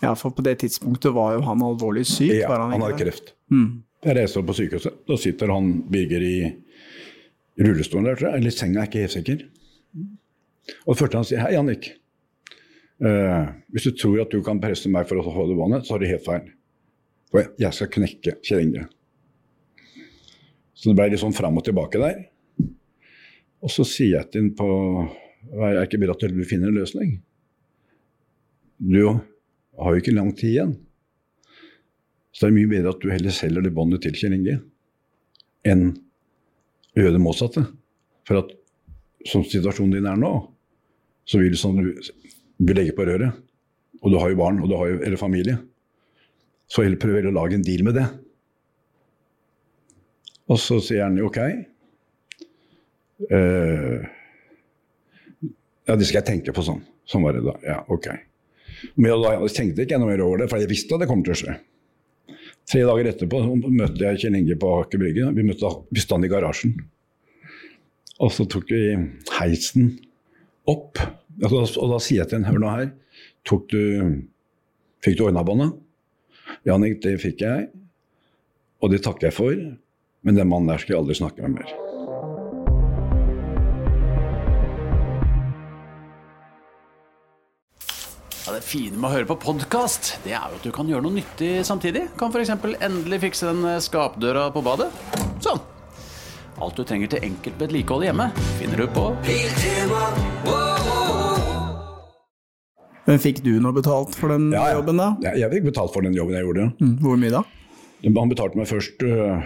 [0.02, 2.32] Ja, for på det tidspunktet var jo han alvorlig syk.
[2.42, 3.04] Ja, var han, han hadde har Mm.
[3.06, 3.34] kreft.
[4.02, 4.94] Jeg reiser opp på sykehuset.
[5.06, 6.36] Da sitter han Birger i
[7.60, 8.40] rullestolen der, tror jeg.
[8.42, 9.44] Eller senga, er ikke helt sikker.
[10.86, 11.90] Og det første han sier, hei Jannik.
[13.02, 16.02] Eh, hvis du tror at du kan presse meg for å det vannet, så har
[16.02, 16.50] du helt feil.
[17.30, 18.86] For jeg- jeg skal knekke Kjell Inge.
[20.74, 22.28] Så det ble litt sånn fram og tilbake der.
[23.62, 25.18] Og så sier jeg til ham på
[25.54, 27.20] Er ikke beredt til du finner en løsning?
[28.80, 29.08] Du
[29.78, 30.76] har jo ikke lang tid igjen.
[32.32, 34.62] Så det er mye bedre at du heller selger det båndet til Kjell Inge,
[35.64, 35.96] enn
[36.96, 37.64] gjøre det motsatte.
[38.28, 38.52] For at
[39.28, 40.32] som situasjonen din er nå,
[41.28, 41.92] så vil sånn du,
[42.72, 43.38] legger på røret.
[44.02, 45.58] Og du har jo barn, og du har jo eller familie.
[46.70, 48.08] Så heller prøv å lage en deal med det.
[50.50, 51.38] Og så sier han OK.
[53.30, 54.02] Uh,
[55.86, 56.82] ja, det skal jeg tenke på sånn.
[57.08, 57.54] Sånn var det da.
[57.66, 58.08] Ja, OK.
[58.98, 61.34] Men da tenkte ikke noe mer over det, for jeg visste at det kom til
[61.34, 61.54] å skje.
[62.70, 65.28] Tre dager etterpå møtte jeg Kjell Inge på Aker Brygge.
[65.36, 66.76] Vi møtte vi stand i garasjen.
[68.22, 68.82] Og så tok vi
[69.40, 69.96] heisen
[70.70, 71.00] opp.
[71.42, 72.90] Og da, og da sier jeg til ham Hør nå her.
[73.48, 73.78] Du,
[75.02, 75.74] fikk du ordna båndet?
[76.68, 77.70] Ja, det fikk jeg.
[78.82, 79.56] Og det takker jeg for.
[80.22, 81.91] Men den mannen der skal jeg aldri snakke med mer.
[88.62, 91.50] Fine med å høre på podkast, det er jo at du kan gjøre noe nyttig
[91.66, 92.06] samtidig.
[92.20, 92.52] Kan f.eks.
[92.82, 94.88] endelig fikse den eh, skapdøra på badet.
[95.44, 95.60] Sånn.
[96.62, 98.28] Alt du trenger til enkelt vedlikehold hjemme,
[98.60, 99.08] finner du på
[103.02, 104.76] Men fikk du noe betalt for den Ja, ja.
[104.78, 105.08] jobben, da?
[105.24, 106.68] Jeg, jeg fikk betalt for den jobben jeg gjorde.
[106.78, 107.40] Mm, Hvor mye da?
[108.06, 109.42] Han betalte meg først øh,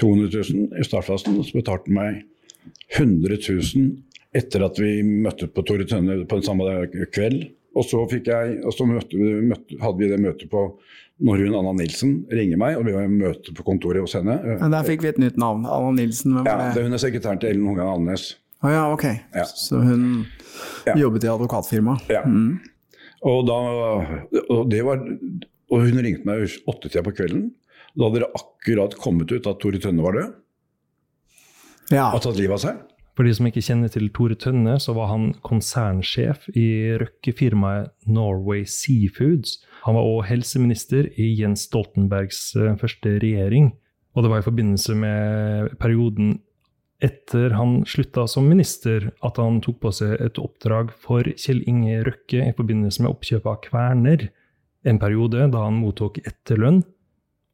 [0.00, 2.22] 200 000 i startfasen, og så betalte han meg
[2.96, 3.90] 100 000
[4.40, 6.70] etter at vi møtte på Tore Tønne på den samme
[7.12, 7.48] kveld.
[7.76, 9.14] Og så, jeg, og så møtte,
[9.46, 10.64] møtte, hadde vi det møtet på
[11.20, 14.38] når hun Anna Nilsen ringer meg, og vi har møte på kontoret hos henne.
[14.62, 15.66] Men der fikk vi et nytt navn.
[15.68, 16.84] Anna Nilsen, hvem Ja, var det det?
[16.88, 18.24] Hun er sekretæren til Ellen Hungan Alnes.
[18.64, 19.04] Å ja, ok.
[19.36, 19.44] Ja.
[19.44, 20.26] Så hun
[20.88, 20.94] Ja.
[20.96, 21.98] jobbet i advokatfirma.
[22.08, 22.22] Ja.
[23.22, 23.58] Og, da,
[24.48, 25.04] og, var,
[25.70, 27.50] og hun ringte meg åttetida på kvelden.
[27.96, 30.34] Da hadde det akkurat kommet ut at Tore Tønne var død.
[31.90, 32.08] Ja.
[32.14, 32.80] Har tatt livet av seg.
[33.20, 38.62] For de som ikke kjenner til Tore Tønne, så var han konsernsjef i Røkke-firmaet Norway
[38.64, 39.58] Seafoods.
[39.82, 43.74] Han var òg helseminister i Jens Stoltenbergs eh, første regjering.
[44.16, 46.38] Og det var i forbindelse med perioden
[47.04, 52.00] etter han slutta som minister, at han tok på seg et oppdrag for Kjell Inge
[52.08, 54.26] Røkke i forbindelse med oppkjøpet av Kverner.
[54.88, 56.80] En periode da han mottok etterlønn,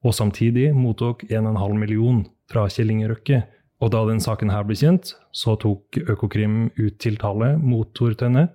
[0.07, 3.43] og samtidig mottok 1,5 million fra Kjell Inge Røkke.
[3.85, 8.47] Og da den saken her ble kjent, så tok Økokrim ut tiltale mot Tor Tønne,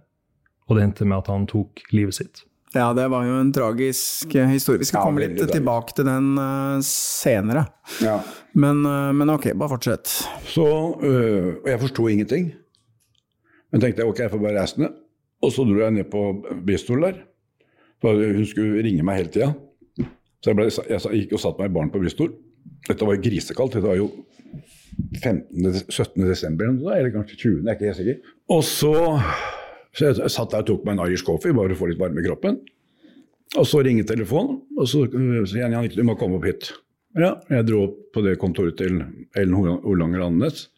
[0.68, 2.42] og det endte med at han tok livet sitt.
[2.74, 4.80] ja, det var jo en tragisk eh, historie.
[4.80, 5.54] Vi skal Ja, komme litt tragisk.
[5.58, 7.66] tilbake til den eh, senere.
[8.02, 8.16] Ja.
[8.56, 10.08] Men, eh, men ok, bare fortsett.
[10.48, 10.66] Så,
[11.04, 12.54] øh, jeg forsto ingenting.
[13.72, 14.96] Men tenkte jeg ok, jeg får bare reise ned.
[15.44, 16.24] Og så dro jeg ned på
[16.66, 17.20] Bristol der.
[18.02, 19.52] For hun skulle ringe meg hele tida.
[20.42, 22.32] Så jeg, ble, jeg gikk og satte meg i baren på Bristol.
[22.88, 23.76] Dette var jo grisekaldt.
[23.78, 24.08] Dette var jo
[25.22, 25.88] 15.
[25.90, 26.28] 17.
[26.28, 27.58] desember eller kanskje 20.
[27.62, 28.36] Jeg er ikke helt sikker.
[28.52, 28.94] Og så,
[29.96, 32.02] så jeg satt der og tok meg en Irish coffee bare for å få litt
[32.02, 32.62] varme i kroppen.
[33.60, 36.70] Og så ringer telefonen, og så øh, sier han Jannik, du må komme opp hit.
[37.20, 39.02] Ja, jeg dro opp på det kontoret til
[39.36, 40.70] Ellen Olanger Andenes.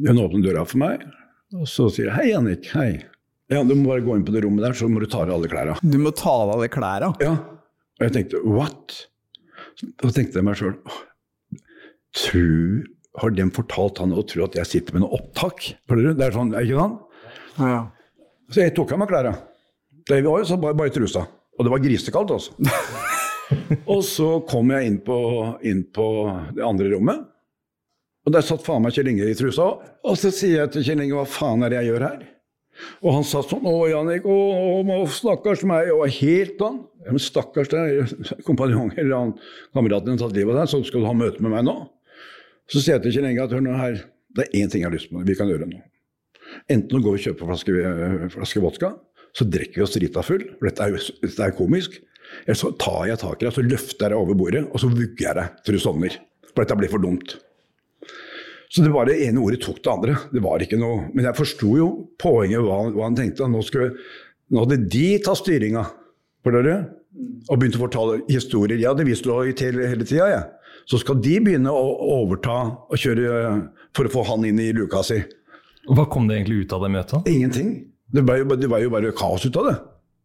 [0.00, 1.04] Hun åpner døra for meg,
[1.54, 2.72] og så sier jeg 'hei, Jannik'.
[2.74, 2.90] Hei.
[3.50, 5.30] Ja, du må bare gå inn på det rommet der, så må du ta av
[5.34, 5.76] alle klærne.
[5.82, 7.12] Du må ta av alle klærne.
[7.22, 7.36] Ja.
[8.00, 9.06] Og jeg tenkte 'what?'
[10.02, 10.74] Da tenkte jeg meg sjøl
[12.12, 12.82] Tror
[13.18, 15.72] Har de fortalt han og tror at jeg sitter med noe opptak?
[15.90, 17.00] Det er sånn, ikke sant?
[17.58, 17.80] Ja, ja.
[18.50, 19.34] Så jeg tok av meg klærne.
[20.06, 21.24] Det var jo så bare, bare i trusa.
[21.58, 22.54] Og det var grisekaldt, altså.
[23.92, 25.18] og så kom jeg inn på,
[25.66, 26.06] inn på
[26.56, 27.26] det andre rommet.
[28.26, 29.72] Og der satt faen meg Kjell Inge i trusa.
[30.06, 32.22] Og så sier jeg til Kjell Inge hva faen er det jeg gjør her?
[33.04, 34.36] Og han sa sånn Å, Jannik, å,
[34.80, 35.90] å, stakkars meg.
[35.94, 36.82] Og helt sånn.
[37.04, 38.12] Ja, men stakkars deg,
[38.46, 39.32] kompanjong eller
[39.76, 41.76] kameraten din har tatt livet av deg, så skal du ha møte med meg nå?
[42.70, 44.02] Så sier jeg til Kjell Inge at hør nå her,
[44.36, 45.80] det er én ting jeg har lyst på, vi kan gjøre nå.
[46.70, 48.94] Enten å gå og kjøpe en flaske, eh, flaske vodka,
[49.34, 51.98] så drikker vi oss drita full, for dette er, dette er komisk.
[52.44, 54.90] Eller så tar jeg tak i deg, så løfter jeg deg over bordet, og så
[54.90, 56.18] vugger jeg deg til du sovner.
[56.50, 57.36] For dette blir for dumt.
[58.70, 60.16] Så det var det ene ordet tok det andre.
[60.30, 61.88] Det var ikke noe Men jeg forsto jo
[62.22, 63.48] poenget, hva, hva han tenkte.
[63.50, 63.96] Nå, skulle,
[64.50, 65.82] nå hadde de tatt styringa,
[66.46, 66.74] forstår du?
[67.50, 68.78] Og begynt å fortale historier.
[68.78, 69.26] Jeg hadde visst
[69.58, 70.44] til hele tida, jeg.
[70.90, 72.56] Så skal de begynne å overta
[72.90, 73.28] og kjøre
[73.94, 75.20] for å få han inn i luka si.
[75.86, 77.30] Hva kom det egentlig ut av det møtet?
[77.30, 77.70] Ingenting.
[78.10, 79.76] Det var jo, det var jo bare kaos ut av det.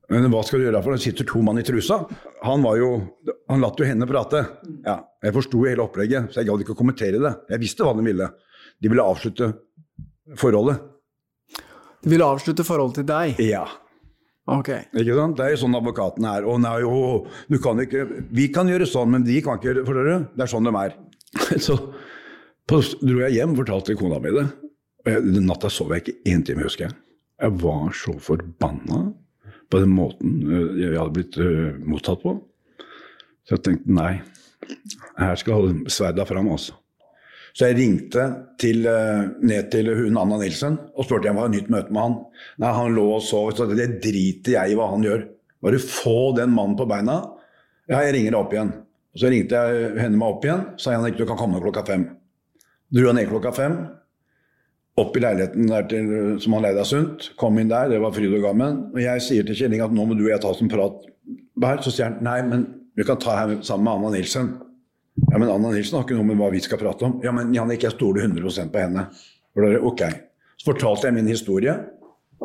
[0.10, 2.00] Men hva skal du gjøre for det sitter to mann i trusa?
[2.46, 2.90] Han var jo,
[3.50, 4.42] han latt jo henne prate.
[4.86, 7.34] Ja, jeg forsto hele opplegget, så jeg gadd ikke å kommentere det.
[7.54, 8.30] Jeg visste hva de ville.
[8.82, 9.52] De ville avslutte
[10.42, 10.82] forholdet.
[12.06, 13.42] De ville avslutte forholdet til deg.
[13.46, 13.66] Ja.
[14.46, 14.70] Ok.
[14.94, 15.38] Ikke sant?
[15.40, 16.46] Det er jo sånn advokatene er.
[16.46, 17.00] Å nei, å,
[17.50, 18.04] du kan ikke
[18.36, 20.28] Vi kan gjøre sånn, men de kan ikke gjøre du?
[20.38, 20.94] Det er sånn de er.
[21.66, 21.80] Så
[22.70, 24.46] på, dro jeg hjem og fortalte kona mi det.
[25.06, 26.98] Og jeg, den natta sov jeg ikke én time, husker jeg.
[27.42, 29.02] Jeg var så forbanna
[29.70, 32.38] på den måten øh, jeg hadde blitt uh, mottatt på.
[33.46, 34.14] Så jeg tenkte nei,
[35.20, 36.78] her skal sverda fram, altså.
[37.56, 38.24] Så jeg ringte
[38.60, 42.02] til, øh, ned til hun Anna Nilsen og spurte om jeg var nytt møte med
[42.02, 42.18] han.
[42.60, 43.54] Nei, han lå og sov.
[43.56, 45.24] Så det driter jeg i hva han gjør.
[45.64, 47.22] Bare få den mannen på beina.
[47.88, 48.74] Ja, jeg ringer deg opp igjen.
[49.16, 50.66] Og så ringte jeg henne meg opp igjen.
[50.82, 52.10] Sa han ikke du kan komme klokka fem.
[52.92, 53.80] Dro han ned klokka fem.
[55.00, 56.12] Opp i leiligheten til,
[56.44, 57.32] som han leide av Sundt.
[57.40, 58.84] Kom inn der, det var fryd og gammen.
[58.92, 61.08] Og jeg sier til Kjelling at nå må du og jeg ta oss en prat
[61.64, 61.80] her.
[61.84, 62.68] Så sier han nei, men
[63.00, 64.52] vi kan ta her sammen med Anna Nilsen.
[65.16, 67.20] Ja, men Anna Nilsen har ikke noe med hva vi skal prate om.
[67.24, 69.08] Ja, men Jannik, jeg stoler 100% på henne.
[69.88, 70.04] Ok.
[70.60, 71.76] Så fortalte jeg min historie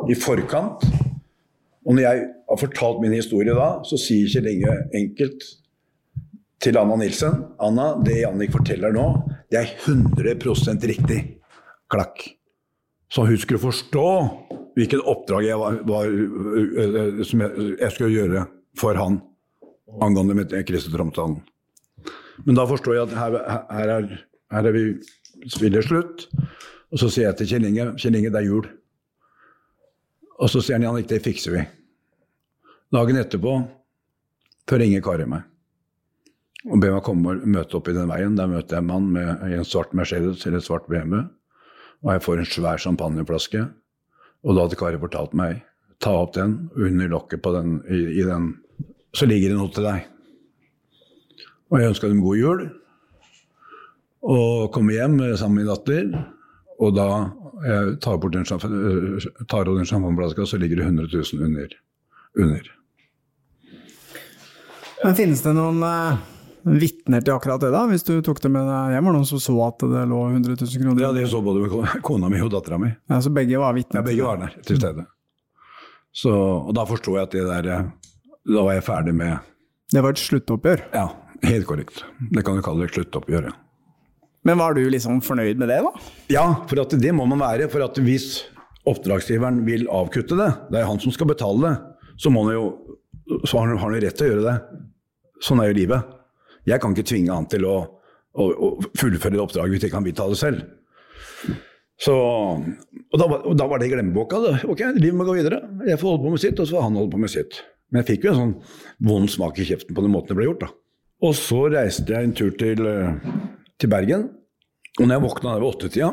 [0.07, 0.85] i forkant.
[1.81, 5.47] Og når jeg har fortalt min historie da, så sier Kjell Inge enkelt
[6.61, 9.07] til Anna Nilsen Anna, det Jannik forteller nå,
[9.51, 11.19] det er 100% riktig.
[11.91, 12.21] Klakk.
[13.11, 14.07] Så hun skulle forstå
[14.77, 18.45] hvilket oppdrag jeg var, var, ø, ø, som jeg, jeg skulle gjøre
[18.79, 19.17] for han
[19.99, 21.41] angående med Christer Tromsdalen.
[22.45, 23.37] Men da forstår jeg at her,
[23.71, 24.13] her, er,
[24.53, 24.85] her er vi
[25.51, 26.27] spiller slutt.
[26.91, 28.67] Og så sier jeg til Kjell Inge Kjell Inge, det er jul.
[30.41, 31.63] Og så sier han Jannik, det fikser vi.
[32.91, 33.55] Dagen etterpå
[34.71, 35.47] så ringer Kari meg
[36.69, 38.35] og ber meg komme og møte opp i den veien.
[38.37, 41.23] Der møter jeg en mann med i en svart Mercedes eller et svart BMW.
[42.05, 43.63] Og jeg får en svær champagneflaske.
[44.45, 45.63] Og da hadde Kari fortalt meg
[46.01, 48.55] ta opp den, under lokket på den, i, i den,
[49.13, 50.07] så ligger det noe til deg.
[51.71, 52.65] Og jeg ønska dem god jul.
[54.21, 56.11] Og kommer hjem sammen med min datter.
[56.81, 57.07] Og da
[57.61, 61.73] jeg tar bort den øh, tar av den sjampanjeflaska, så ligger det 100 000 under.
[62.39, 62.71] under.
[65.03, 66.17] Men finnes det noen uh,
[66.61, 67.85] vitner til akkurat det, da?
[67.89, 69.07] Hvis du tok det med deg hjem?
[69.07, 71.05] Var det noen som så at det lå 100 000 kroner?
[71.05, 71.69] Ja, det så både
[72.07, 72.91] kona mi og dattera mi.
[73.09, 74.01] Ja, så begge var vitner?
[74.01, 75.07] Ja, begge var der til stede.
[76.11, 77.83] Så, og da forsto jeg at det der eh,
[78.51, 79.37] Da var jeg ferdig med
[79.93, 80.81] Det var et sluttoppgjør.
[80.91, 81.05] Ja,
[81.47, 82.03] helt korrekt.
[82.31, 83.51] Det kan du kalle et sluttoppgjør.
[84.47, 85.91] Men var du liksom fornøyd med det, da?
[86.33, 87.67] Ja, for det må man være.
[87.69, 88.43] For at hvis
[88.89, 91.73] oppdragsgiveren vil avkutte det, det er han som skal betale det,
[92.21, 92.65] så, må han jo,
[93.45, 94.55] så har han jo rett til å gjøre det.
[95.45, 96.09] Sånn er jo livet.
[96.69, 97.75] Jeg kan ikke tvinge han til å,
[98.37, 100.65] å, å fullføre det oppdraget hvis ikke han vil ta det selv.
[102.01, 104.39] Så, og, da, var- og da var det i glemmeboka.
[104.69, 105.61] Ok, livet må gå videre.
[105.85, 107.61] Jeg får holde på med sitt, og så får han holde på med sitt.
[107.91, 108.53] Men jeg fikk jo en sånn
[109.05, 110.65] vond smak i kjeften på den måten det ble gjort.
[110.65, 110.71] da.
[111.21, 113.31] Og så reiste jeg en tur til, eh,
[113.79, 114.29] til Bergen.
[114.99, 116.11] Og når jeg våkna der ved åttetida,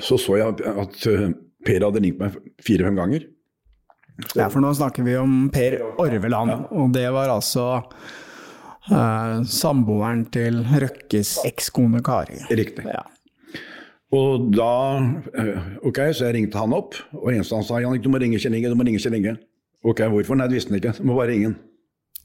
[0.00, 1.26] så så jeg at eh,
[1.66, 3.24] Per hadde ringt meg fire-fem ganger.
[4.38, 7.66] Ja, for nå snakker vi om Per Orveland, og det var altså
[8.88, 12.38] eh, samboeren til Røkkes ekskone Kari.
[12.48, 12.86] Riktig.
[12.86, 13.02] Ja.
[14.14, 14.72] Og da
[15.34, 18.38] eh, Ok, så jeg ringte han opp, og eneste han sa Jannik, du må ringe
[18.40, 19.36] Kjell Inge, du må ringe Kjell Inge.
[19.86, 20.38] Ok, hvorfor?
[20.38, 20.96] Nei, det visste han ikke.
[21.00, 21.58] Du må bare ringe han.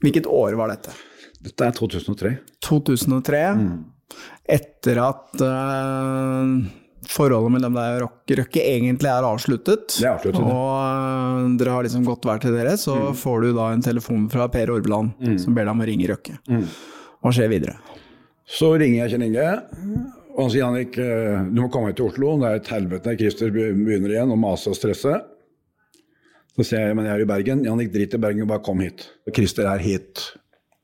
[0.02, 0.94] Hvilket år var dette?
[1.42, 2.36] Dette er 2003.
[2.62, 3.42] 2003.
[4.56, 6.52] Etter at uh,
[7.10, 9.96] forholdet mellom deg og Røkke egentlig er avsluttet.
[9.96, 10.42] Det er avsluttet.
[10.44, 14.28] Og uh, dere har liksom gått hver til dere, så får du da en telefon
[14.32, 16.38] fra Per Orveland som ber deg om å ringe Røkke.
[17.22, 17.78] Hva skjer videre?
[18.52, 19.48] Så ringer jeg Kjell Inge,
[20.32, 22.34] og han sier Jannik, eh, du må komme hit til Oslo.
[22.40, 23.08] Det er et helvete.
[23.08, 25.12] når Christer begynner igjen å mase og stresse.
[26.56, 27.64] Så sier jeg men jeg er i Bergen.
[27.64, 29.06] Jannik, drit i Bergen, bare kom hit.
[29.32, 30.24] Christer er hit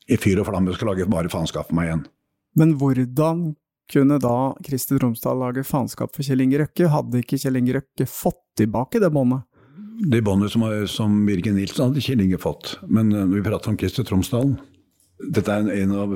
[0.09, 2.05] i fyr og flamme, skal lage bare faenskap for meg igjen.
[2.59, 3.51] Men hvordan
[3.93, 6.91] kunne da Kristi Tromsdal lage faenskap for Kjell Inge Røkke?
[6.93, 9.45] Hadde ikke Kjell Inge Røkke fått tilbake det båndet?
[9.99, 12.77] Det båndet som, som Birger Nilsen hadde Kjell Inge fått.
[12.87, 14.59] Men eh, når vi prater om Kristi Tromsdalen
[15.19, 16.13] Dette er en, en av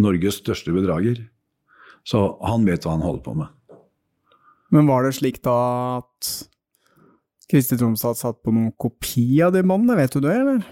[0.00, 1.24] Norges største bedrager.
[2.06, 3.50] Så han vet hva han holder på med.
[4.70, 5.56] Men var det slik da
[5.98, 6.30] at
[7.50, 10.62] Kristi Tromsdal satt på noen kopi av de båndene, vet du det, eller?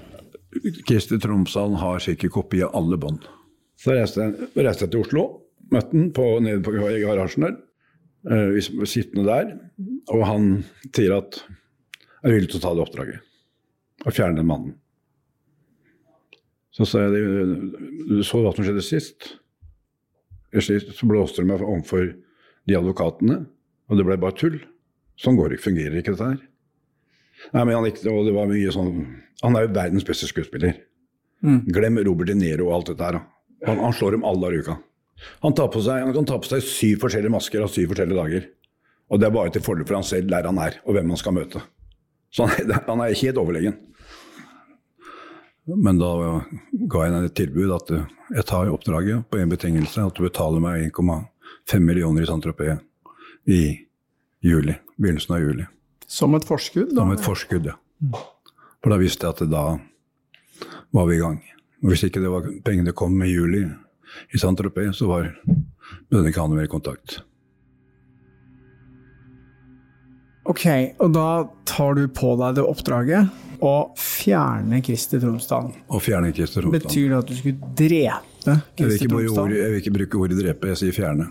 [0.88, 3.26] Christer Tromsdalen har sikkert kopi av alle bånd.
[3.78, 5.24] Så reiste jeg, reiste jeg til Oslo,
[5.72, 7.56] møtte han på, nede på garasjen der.
[8.28, 9.52] Eh, vi var sittende der,
[10.10, 10.48] og han
[10.90, 11.42] sier at
[12.26, 13.20] er vil ta det oppdraget.
[14.06, 14.74] Og fjerne den mannen.
[16.74, 17.26] Så sa jeg
[18.08, 19.32] du så hva som skjedde sist.
[20.54, 22.12] Sist så blåste de meg overfor
[22.68, 23.40] de advokatene,
[23.88, 24.58] og det ble bare tull.
[25.18, 26.42] Sånn går det ikke, fungerer ikke dette her.
[27.54, 28.92] Nei, men han, og det var mye sånn
[29.44, 30.74] Han er jo verdens beste skuespiller.
[31.70, 33.20] Glem Robert De Niro og alt dette her.
[33.66, 34.78] Han, han slår dem alle i uka.
[35.42, 38.18] Han, tar på seg, han kan ta på seg syv forskjellige masker av syv forskjellige
[38.18, 38.48] dager.
[39.08, 41.20] Og det er bare til fordel for han selv, der han er, og hvem han
[41.20, 41.62] skal møte.
[42.34, 43.78] Så han, han er helt overlegen.
[45.68, 46.10] Men da
[46.88, 48.06] ga jeg henne et tilbud at eh,
[48.38, 52.78] jeg tar oppdraget på en betingelse, at du betaler meg 1,5 millioner i Saint-Tropez
[53.48, 53.62] i
[54.44, 54.76] juli.
[54.96, 55.66] Begynnelsen av juli.
[56.08, 56.94] Som et forskudd?
[56.94, 57.04] Da.
[57.04, 57.76] Som et forskudd, ja.
[58.82, 59.64] For da visste jeg at da
[60.96, 61.40] var vi i gang.
[61.84, 63.62] Og hvis ikke det var, pengene kom i juli
[64.32, 65.28] i Saint-Tropez, så var,
[66.08, 67.20] behøvde ikke ha noe mer kontakt.
[70.48, 70.64] Ok,
[71.04, 71.26] og da
[71.68, 75.74] tar du på deg det oppdraget å fjerne Christer Tromsdal.
[75.92, 76.86] Og fjerne Christer Romsdal.
[76.88, 79.52] Betyr det at du skulle drepe Kristi Tromsdal?
[79.58, 81.28] jeg vil ikke bruke ordet drepe, jeg sier fjerne.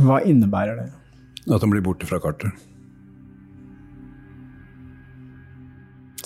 [0.00, 0.88] Hva innebærer det?
[1.50, 2.56] At han blir borte fra kartet.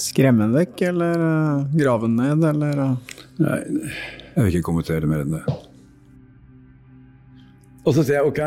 [0.00, 3.60] Skremme vekk, eller uh, grave ned, eller uh, Nei,
[4.34, 5.44] jeg vil ikke kommentere mer enn det.
[7.84, 8.40] Og så sier jeg ok.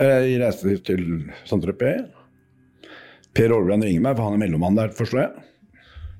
[0.00, 1.06] Jeg reiste til
[1.48, 2.04] Saint-Tropez.
[3.36, 5.46] Per Aarbrand ringer meg, for han er mellommann der, forstår jeg.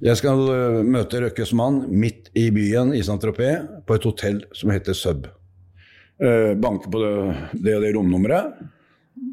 [0.00, 0.42] Jeg skal
[0.88, 5.28] møte Røkkes mann midt i byen i Saint-Tropez, på et hotell som heter Sub.
[6.20, 7.14] Eh, banke på det,
[7.64, 8.60] det og det romnummeret,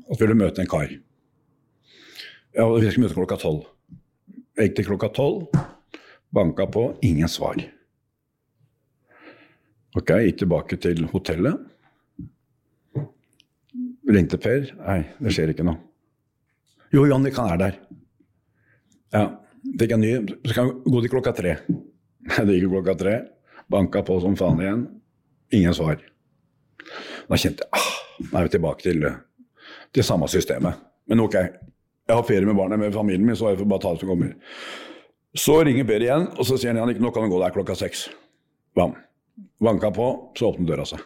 [0.07, 0.91] og så vil du møte en kar.
[2.57, 3.65] Ja, Vi skal møte klokka tolv.
[4.57, 5.43] Jeg gikk til klokka tolv.
[6.33, 7.59] Banka på, ingen svar.
[9.93, 11.61] Ok, jeg gikk tilbake til hotellet.
[14.09, 14.65] Ringte Per.
[14.79, 15.77] Nei, det skjer ikke noe.
[16.95, 17.77] Jo, Jannik, han er der.
[19.13, 19.23] Ja,
[19.77, 20.11] fikk en ny.
[20.47, 21.55] Så skal vi gå til klokka tre.
[22.41, 23.15] Det gikk klokka tre.
[23.69, 24.85] Banka på som faen igjen.
[25.53, 26.01] Ingen svar.
[27.29, 27.89] Da kjente jeg ah,
[28.23, 29.09] nå er vi tilbake til,
[29.93, 30.81] til samme systemet.
[31.05, 31.37] Men ok,
[32.07, 34.11] jeg har ferie med barnet, med familien min, så jeg får bare ta det som
[34.11, 34.33] kommer.
[35.37, 37.75] Så ringer Per igjen, og så sier han Jannik, nå kan du gå der klokka
[37.77, 38.07] seks.
[38.77, 38.95] Bam.
[39.61, 41.03] Vanka på, så åpner døra seg.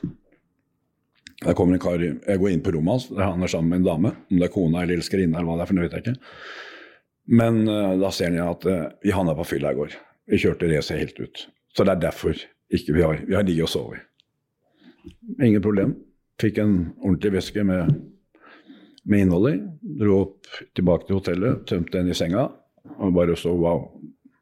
[1.41, 3.81] Der kommer en kar, Jeg går inn på rommet hans, der han er sammen med
[3.81, 4.11] en dame.
[4.29, 6.37] Om det er kona eller elskerinne eller hva det er, for det vet jeg ikke.
[7.41, 9.97] Men uh, da ser han at uh, vi havna på fylla i går.
[10.29, 11.43] Vi kjørte racet helt ut.
[11.73, 12.37] Så det er derfor
[12.71, 14.05] ikke vi har Vi har ligget og sovet.
[15.41, 15.95] Ingen problem.
[16.41, 17.89] Fikk en ordentlig væske med,
[19.05, 19.55] med innhold i.
[20.01, 22.47] Dro opp tilbake til hotellet, tømte den i senga
[22.97, 23.87] og bare så wow.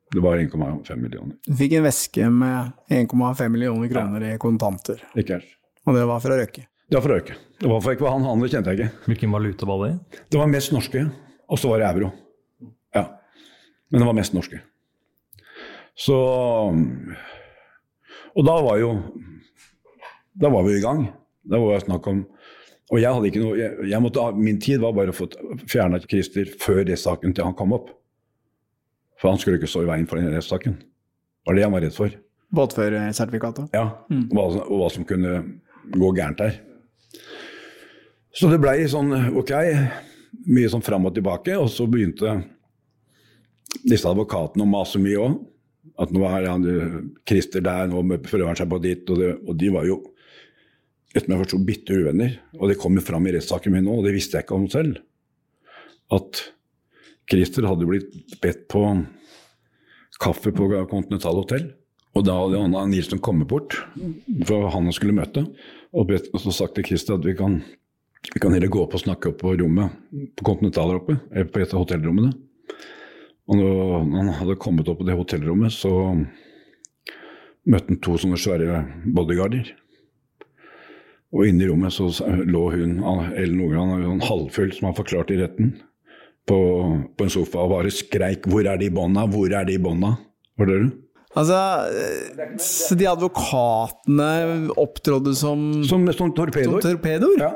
[0.10, 1.36] Det var 1,5 millioner.
[1.46, 5.52] Du fikk en veske med 1,5 millioner kroner i kontanter, Ikke helt.
[5.86, 6.64] og det var fra Røkke.
[6.90, 7.36] Det var fra Røkke.
[7.60, 9.04] Det var for ikke hva han andre kjente jeg ikke.
[9.06, 10.24] Hvilken valuta var det i?
[10.34, 11.04] Det var mest norske,
[11.46, 12.10] og så var det euro.
[12.96, 13.04] Ja.
[13.92, 14.64] Men det var mest norske.
[16.00, 16.16] Så
[18.36, 18.92] Og da var jo
[20.40, 21.06] Da var vi i gang.
[21.44, 22.26] Da var det snakk om
[22.90, 25.28] Og jeg hadde ikke noe jeg, jeg måtte, Min tid var bare å få
[25.70, 27.92] fjerna Christer før rettssaken til han kom opp.
[29.20, 30.78] For han skulle ikke stå i veien for den rettssaken.
[30.80, 32.16] Det var det han var redd for.
[32.56, 33.70] Båtførersertifikatet.
[33.78, 34.30] Ja, Mm.
[34.32, 35.60] hva, og hva som kunne
[35.94, 36.60] gå gærent der.
[38.34, 39.52] Så det blei sånn ok,
[40.48, 42.44] mye sånn fram og tilbake, og så begynte
[43.86, 45.38] disse advokatene å mase mye òg.
[46.00, 46.64] At nå er han
[47.28, 50.00] Christer der, nå prøver han seg på ditt, og, det, og de var jo
[51.16, 52.38] etter meg forsto bitte uvenner.
[52.60, 54.68] Og det kom jo fram i rettssaken min nå, og det visste jeg ikke om
[54.72, 55.00] selv.
[56.14, 56.44] At
[57.30, 58.84] Christer hadde blitt bedt på
[60.20, 61.70] kaffe på Continental Hotel.
[62.18, 63.78] Og da hadde Anna Nilsen kommet bort
[64.48, 65.46] for han skulle møte,
[65.94, 67.60] og, bedt, og så sagt til Christer at vi kan,
[68.34, 69.94] vi kan heller gå opp og snakke opp på rommet
[70.38, 72.34] på Continental der oppe, eller på et av hotellrommene.
[73.50, 75.92] Og når han hadde kommet opp på det hotellrommet, så
[77.70, 79.72] møtte han to sånne svære bodyguarder.
[81.36, 82.96] Og inne i rommet så lå hun,
[83.38, 85.76] Ellen Nordgran, sånn halvfull, som han forklarte i retten,
[86.50, 86.58] på,
[87.14, 89.28] på en sofa og bare skreik 'Hvor er de bånda?
[89.30, 90.16] Hvor er de bånda?'
[90.60, 90.96] Hører du?
[91.38, 91.60] Altså,
[91.94, 96.82] eh, så de advokatene opptrådde som, Som, som torpedoer.
[96.82, 97.38] torpedoer?
[97.40, 97.52] Ja.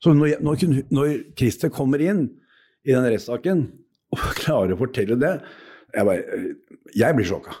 [0.00, 2.28] Så når, når, når Christer kommer inn
[2.86, 3.66] i den rettssaken
[4.14, 5.40] og klarer å fortelle det
[5.94, 6.22] Jeg, bare,
[6.94, 7.52] jeg blir sjokka.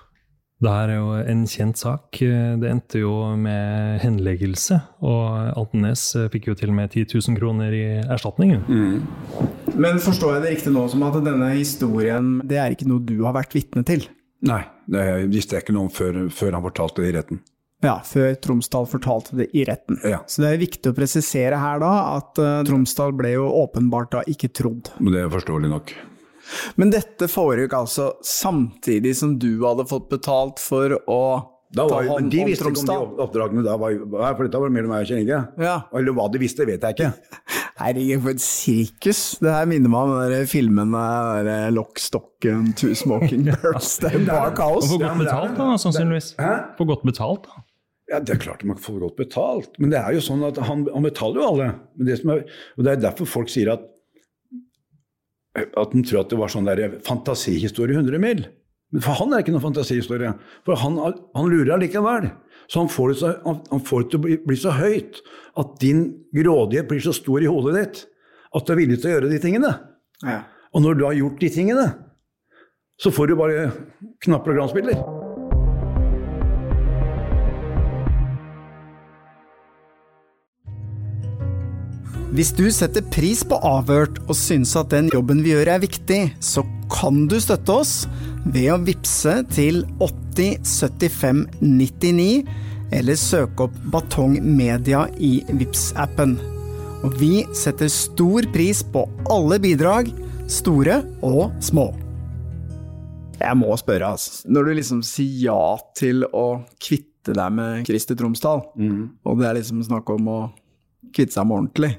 [0.62, 2.20] Det her er jo en kjent sak.
[2.20, 7.74] Det endte jo med henleggelse, og Altenes fikk jo til og med 10 000 kroner
[7.74, 8.54] i erstatning.
[9.74, 13.18] Men forstår jeg det riktig nå som at denne historien, det er ikke noe du
[13.26, 14.06] har vært vitne til?
[14.44, 17.42] Nei, det visste jeg ikke noe om før, før han fortalte det i retten.
[17.84, 19.98] Ja, før Tromsdal fortalte det i retten.
[20.06, 20.22] Ja.
[20.30, 24.24] Så det er viktig å presisere her da at uh, Tromsdal ble jo åpenbart da
[24.30, 24.92] ikke trodd.
[25.00, 25.94] Men det er forståelig nok.
[26.80, 31.20] Men dette foregikk altså samtidig som du hadde fått betalt for å
[31.74, 33.06] Da var, ta hånd de om visste ikke om Tromsdal.
[33.16, 35.38] de oppdragene da var, var For dette var mellom meg og Kjell Inge.
[35.58, 35.72] Ja.
[35.98, 37.08] Eller hva de visste, vet jeg ikke.
[37.80, 39.22] Herregud, for et sirkus.
[39.42, 43.96] Det her minner meg om den filmen der der Lock, Stock and Two Smoking Birds.
[44.04, 44.86] Det er bare kaos.
[44.86, 46.28] Og for godt betalt, da, sannsynligvis.
[46.38, 46.52] Hæ?
[46.78, 47.64] For godt betalt, da.
[48.12, 50.82] Ja, Det er klart man får godt betalt, men det er jo sånn at han,
[50.92, 51.68] han betaler jo alle.
[51.96, 52.44] Men det som er,
[52.76, 53.86] og Det er derfor folk sier at
[55.54, 58.44] at han tror at det var sånn der fantasihistorie 100 mil.
[58.94, 60.32] Men for han er det ikke noen fantasihistorie.
[60.66, 60.98] For han,
[61.34, 62.28] han lurer allikevel.
[62.70, 65.20] Så han får det, så, han, han får det til å bli, bli så høyt
[65.60, 68.04] at din grådighet blir så stor i hodet ditt
[68.54, 69.72] at du er villig til å gjøre de tingene.
[70.22, 70.40] Ja.
[70.74, 71.86] Og når du har gjort de tingene,
[73.02, 73.68] så får du bare
[74.22, 75.23] knapper og glansbilder.
[82.34, 86.32] Hvis du setter pris på Avhørt og syns at den jobben vi gjør er viktig,
[86.42, 87.92] så kan du støtte oss
[88.42, 92.42] ved å vippse til 8075 99,
[92.98, 96.34] eller søke opp Batong Media i vips appen
[97.06, 100.10] Og vi setter stor pris på alle bidrag,
[100.50, 101.86] store og små.
[103.38, 104.42] Jeg må spørre, altså.
[104.50, 108.66] Når du liksom sier ja til å kvitte deg med Christer Tromsdal,
[109.22, 110.42] og det er liksom snakk om å
[111.14, 111.90] kvitte seg med ordentlig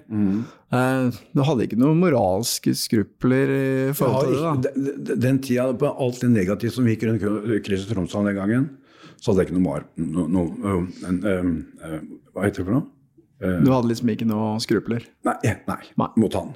[0.76, 4.42] eh, Du hadde ikke noen moralske skrupler i forhold til det?
[4.44, 4.74] da?
[5.10, 7.24] den, den- tida, på alt det negative som gikk rundt
[7.66, 8.68] Christer Tromsø den gangen,
[9.22, 9.86] så hadde jeg ikke noe mar...
[9.98, 10.46] No, no,
[11.08, 11.98] en, em, eh,
[12.36, 12.92] hva heter det for noe?
[13.66, 15.04] Du hadde liksom ikke noen skrupler?
[15.28, 16.08] Nei, eh, nei, Nei.
[16.22, 16.54] mot han.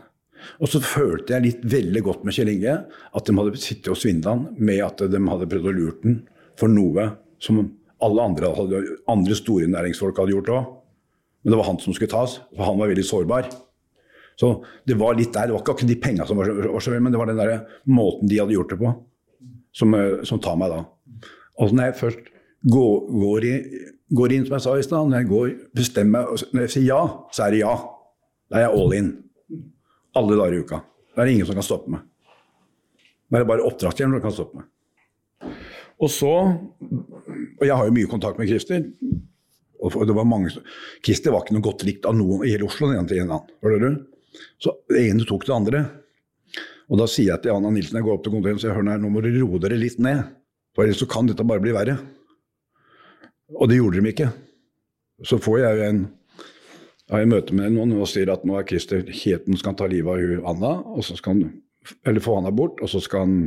[0.64, 3.98] Og så følte jeg litt veldig godt med Kjell Inge at de hadde sittet og
[4.00, 6.22] svindla han med at de hadde prøvd å lure den
[6.60, 7.10] for noe
[7.44, 7.60] som
[8.04, 8.54] alle andre,
[9.12, 10.70] andre store næringsfolk hadde gjort òg.
[11.44, 13.50] Men det var han som skulle tas, for han var veldig sårbar.
[14.40, 14.54] Så
[14.88, 15.48] det var litt der.
[15.50, 17.66] Det var ikke akkurat de penga som var så, vel, men det var den der
[17.92, 18.92] måten de hadde gjort det på,
[19.76, 20.84] som, eh, som tar meg da.
[21.60, 22.30] Og når jeg først
[22.72, 23.56] går, går, i,
[24.16, 27.02] går inn, som jeg sa i stad, når jeg går, bestemmer når jeg sier ja,
[27.36, 27.74] så er det ja.
[28.50, 29.10] Da er jeg all in.
[30.18, 30.80] Alle dager i uka.
[31.14, 32.08] Da er det ingen som kan stoppe meg.
[33.30, 35.58] Da er det bare oppdragsgiveren som kan stoppe meg.
[36.00, 36.32] Og så
[37.60, 38.86] Og jeg har jo mye kontakt med Christer.
[39.80, 40.64] Og det var mange, som-
[41.06, 42.88] Christer var ikke noe godt likt av noen i hele Oslo.
[42.88, 44.06] den ene til en annen, hører du?
[44.60, 45.90] Så det ene tok det andre.
[46.90, 48.90] Og da sier jeg til Anna Nilsen jeg går opp til kontoret og sier, hør
[48.90, 50.24] her, nå må dere roe dere litt ned.
[50.76, 52.00] For ellers så kan dette bare bli verre.
[53.56, 54.34] Og det gjorde de ikke.
[55.24, 56.02] Så får jeg jo en
[57.10, 59.88] har jeg møte med noen og sier at nå er Christer helt nå skal ta
[59.90, 61.54] livet av Anna, og så skal han,
[62.06, 63.38] eller få Anna bort, og så skal han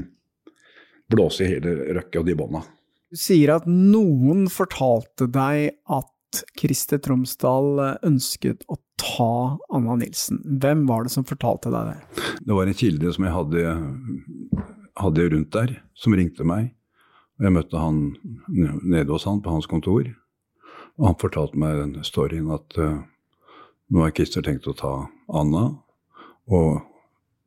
[1.12, 2.64] blåse i hele Røkke og de bånda.
[3.12, 6.11] Du sier at noen fortalte deg at
[6.58, 10.40] Christer Tromsdal ønsket å ta Anna Nilsen.
[10.62, 12.30] Hvem var det som fortalte deg det?
[12.42, 13.74] Det var en kilde som jeg hadde,
[15.02, 16.72] hadde rundt der, som ringte meg.
[17.42, 18.12] Jeg møtte han
[18.48, 20.06] nede hos han på hans kontor,
[21.00, 23.00] og han fortalte meg den storyen at uh,
[23.92, 24.92] nå har Christer tenkt å ta
[25.32, 25.64] Anna
[26.52, 26.82] og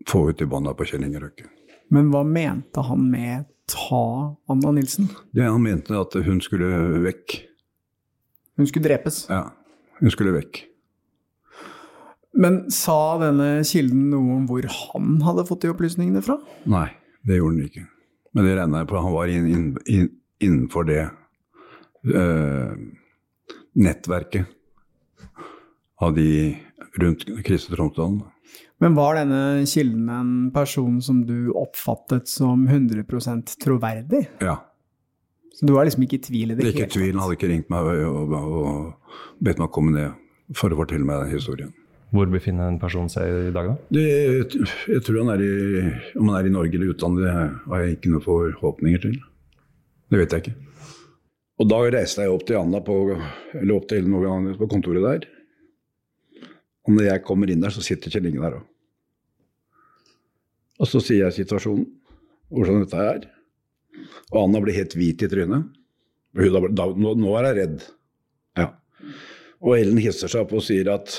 [0.10, 1.48] få ut i bånda på Kjell Inge Røkke.
[1.94, 5.10] Men hva mente han med ta Anna Nilsen?
[5.32, 7.38] Det Han mente at hun skulle vekk.
[8.56, 9.26] Hun skulle drepes.
[9.32, 9.50] Ja,
[10.00, 10.64] hun skulle vekk.
[12.36, 16.36] Men sa denne kilden noe om hvor han hadde fått de opplysningene fra?
[16.68, 16.90] Nei,
[17.28, 17.86] det gjorde han ikke.
[18.36, 19.00] Men det regna jeg på.
[19.06, 20.10] Han var inn, inn, inn,
[20.44, 21.02] innenfor det
[22.12, 22.74] eh,
[23.80, 24.52] nettverket
[26.04, 26.30] av de
[27.00, 28.20] rundt Christer Tromsdalen.
[28.84, 34.26] Men var denne kilden en person som du oppfattet som 100% troverdig?
[34.44, 34.60] Ja.
[35.56, 37.16] Så du var liksom ikke i tvil i det Det er ikke hele tvil.
[37.16, 41.08] Han hadde ikke ringt meg og, og, og bedt meg komme ned for å fortelle
[41.08, 41.72] meg den historien.
[42.16, 43.76] Hvor befinner en person seg i dag, da?
[43.96, 44.04] Det,
[44.92, 45.54] jeg tror han er i,
[46.20, 47.34] Om han er i Norge eller utlandet, det
[47.72, 49.18] har jeg ikke noen forhåpninger til.
[50.12, 50.56] Det vet jeg ikke.
[51.56, 52.96] Og da reiste jeg opp til Anna på,
[53.56, 55.28] eller opp til noen på kontoret der.
[56.86, 58.66] Og når jeg kommer inn der, så sitter Kjell Inge der òg.
[60.84, 61.88] Og så sier jeg situasjonen,
[62.52, 63.24] hvordan dette er.
[64.34, 65.70] Og Anna ble helt hvit i trynet.
[66.36, 67.86] Da, da, nå, nå er hun redd.
[68.60, 68.70] Ja.
[69.64, 71.14] Og Ellen hisser seg opp og sier at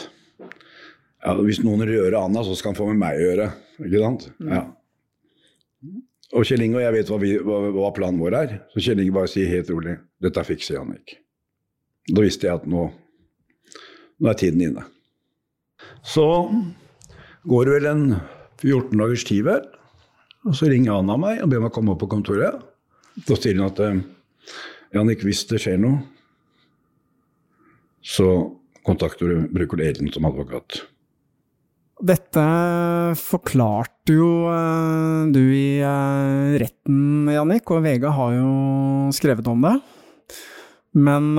[1.27, 3.47] ja, hvis noen rører Anna, så skal han få med meg å gjøre.
[3.87, 4.27] Ikke sant?
[4.47, 4.65] Ja.
[6.35, 8.55] Og Kjell Inge og jeg vet hva, vi, hva, hva planen vår er.
[8.75, 11.17] Så Kjell Inge bare sier helt rolig dette fikser Jannik.
[12.11, 12.89] Da visste jeg at nå,
[14.23, 14.87] nå er tiden inne.
[16.07, 16.27] Så
[17.47, 18.05] går det vel en
[18.63, 19.67] 14 dagers tid vel,
[20.47, 22.63] og så ringer Anna meg og ber meg komme opp på kontoret.
[23.25, 24.03] Da sier hun at eh,
[24.97, 26.03] Jannik, hvis det skjer noe,
[28.05, 28.29] så
[28.87, 30.83] kontakter du, bruker du Elin som advokat.
[31.97, 32.43] Dette
[33.17, 38.51] forklarte jo eh, du i eh, retten, Jannik, og VG har jo
[39.17, 39.79] skrevet om det.
[40.97, 41.33] Men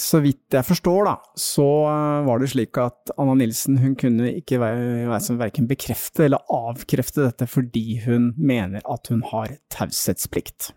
[0.00, 4.32] så vidt jeg forstår, da, så eh, var det slik at Anna Nilsen hun kunne
[4.40, 10.72] ikke verken bekrefte eller avkrefte dette fordi hun mener at hun har taushetsplikt.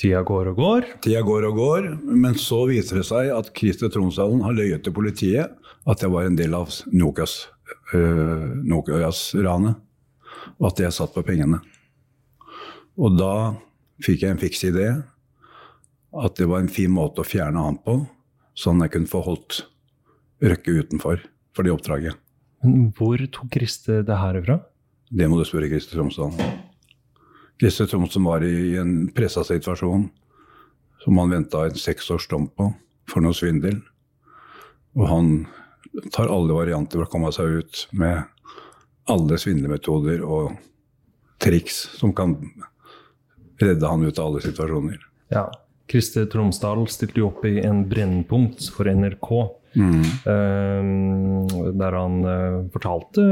[0.00, 0.86] Tida går og går.
[1.04, 4.96] Tida går og går, men så viser det seg at Christer Tronsdalen har løyet til
[4.96, 5.56] politiet
[5.88, 7.42] at jeg var en del av Nokias
[7.96, 9.76] øh, Nokas-ranet,
[10.58, 11.60] og at jeg satt på pengene.
[13.00, 13.34] Og da
[14.04, 14.88] fikk jeg en fiks idé
[16.10, 18.00] at det var en fin måte å fjerne han på,
[18.60, 19.62] sånn jeg kunne få holdt
[20.40, 21.20] Røkke utenfor
[21.52, 22.16] for det oppdraget.
[22.64, 24.56] Men hvor tok Kriste det her ifra?
[25.12, 26.36] Det må du spørre Kriste Tromsdalen.
[27.60, 30.06] Kriste Tromsdalen var i en pressa situasjon
[31.04, 32.70] som han venta en seks års dom på
[33.10, 33.80] for noe svindel.
[34.96, 35.30] Og han
[36.14, 38.22] tar alle varianter for å komme seg ut med
[39.10, 40.54] alle svindlemetoder og
[41.40, 42.36] triks som kan
[43.60, 45.00] redde han ut av alle situasjoner.
[45.32, 45.48] Ja.
[45.90, 49.30] Christer Tromsdal stilte jo opp i en Brennpunkt for NRK.
[50.26, 53.22] eh, der han uh, fortalte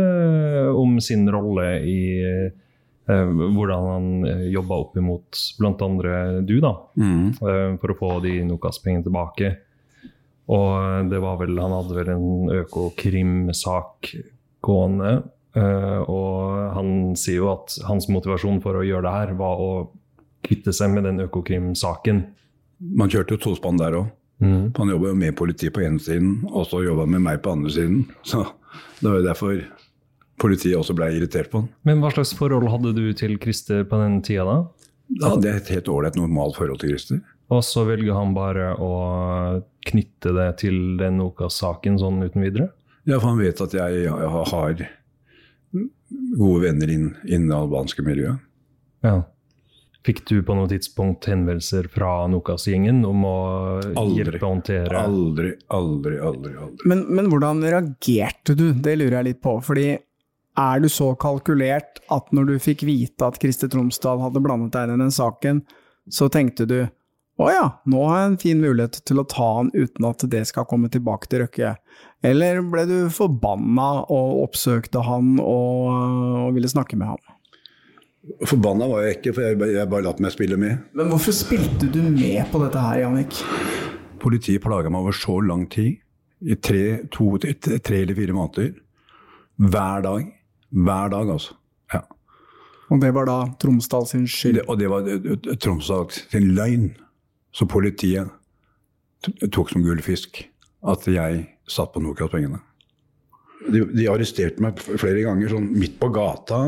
[0.70, 5.88] om sin rolle i eh, hvordan han uh, jobba opp imot bl.a.
[6.46, 6.74] du, da.
[7.42, 9.54] eh, for å få de Nokas-pengene tilbake.
[10.48, 12.28] Og det var vel Han hadde vel en
[12.62, 14.14] Økokrim-sak
[14.64, 15.18] gående.
[15.58, 19.70] Uh, og han sier jo at hans motivasjon for å gjøre det her var å
[20.44, 22.22] kvitte seg med den Økokrim-saken.
[22.78, 24.08] Man kjørte jo tospann der òg.
[24.40, 28.04] Han jobba med politiet på ene siden, og så jobba med meg på andre siden.
[28.28, 28.44] Så
[29.00, 29.62] det var jo derfor
[30.38, 31.70] politiet også ble irritert på han.
[31.88, 34.58] Men hva slags forhold hadde du til Christer på den tida da?
[35.18, 37.22] Da hadde jeg et helt ålreit, normalt forhold til Christer.
[37.48, 38.92] Og så velger han bare å
[39.88, 42.68] knytte det til den Nokas-saken sånn uten videre?
[43.08, 44.84] Ja, for han vet at jeg, jeg har
[46.36, 48.44] gode venner innen det albanske miljøet.
[49.06, 49.22] Ja.
[50.08, 53.36] Fikk du på noe tidspunkt henvendelser fra Nokas-gjengen om å
[53.92, 54.22] Aldri.
[54.22, 56.52] hjelpe å håndtere Aldri, aldri, aldri.
[56.56, 56.88] aldri.
[56.88, 58.70] Men, men hvordan reagerte du?
[58.72, 59.58] Det lurer jeg litt på.
[59.60, 59.90] Fordi
[60.58, 64.88] er du så kalkulert at når du fikk vite at Kriste Tromsdal hadde blandet deg
[64.88, 65.60] inn i den saken,
[66.08, 66.78] så tenkte du
[67.38, 70.40] å ja, nå har jeg en fin mulighet til å ta han uten at det
[70.48, 71.76] skal komme tilbake til Røkke.
[72.26, 77.20] Eller ble du forbanna og oppsøkte han og, og ville snakke med ham?
[78.46, 80.82] Forbanna var jeg ikke, for jeg, jeg bare lot meg spille med.
[80.98, 83.38] Men hvorfor spilte du med på dette her, Jannik?
[84.20, 86.00] Politiet plaga meg over så lang tid.
[86.38, 86.82] I tre,
[87.14, 88.74] to, tre, tre eller fire måneder.
[89.58, 90.28] Hver dag.
[90.70, 91.56] Hver dag, altså.
[91.94, 92.02] Ja.
[92.90, 94.60] Og det var da Tromsdal sin skyld?
[94.60, 96.90] Det, og det var Tromsdal sin løgn.
[97.54, 98.28] Så politiet
[99.50, 100.44] tok som gullfisk
[100.86, 102.60] at jeg satt på Nokas-pengene.
[103.68, 106.60] De, de arresterte meg flere ganger, sånn midt på gata.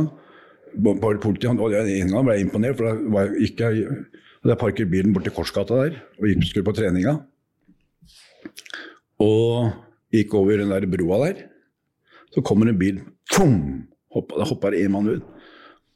[0.77, 4.91] Politiet, og En gang ble jeg imponert, for da var jeg, ikke hadde jeg parkert
[4.93, 7.16] bilen borti Korsgata der og gikk, skulle på treninga.
[9.21, 9.73] Og
[10.14, 11.43] gikk over den der broa der.
[12.31, 13.03] Så kommer en bil.
[13.33, 13.87] Fum!
[14.14, 15.27] Hoppa, da hoppa det en mann ut.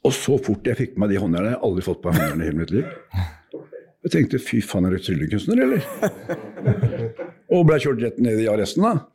[0.04, 2.20] Og så fort jeg fikk på meg de håndjernene Jeg har aldri fått på meg
[2.20, 2.90] håndjern i hele mitt liv.
[4.04, 5.80] Jeg tenkte fy faen, er du tryllekunstner, eller?
[7.54, 9.06] Og ble kjørt rett ned i arresten, da.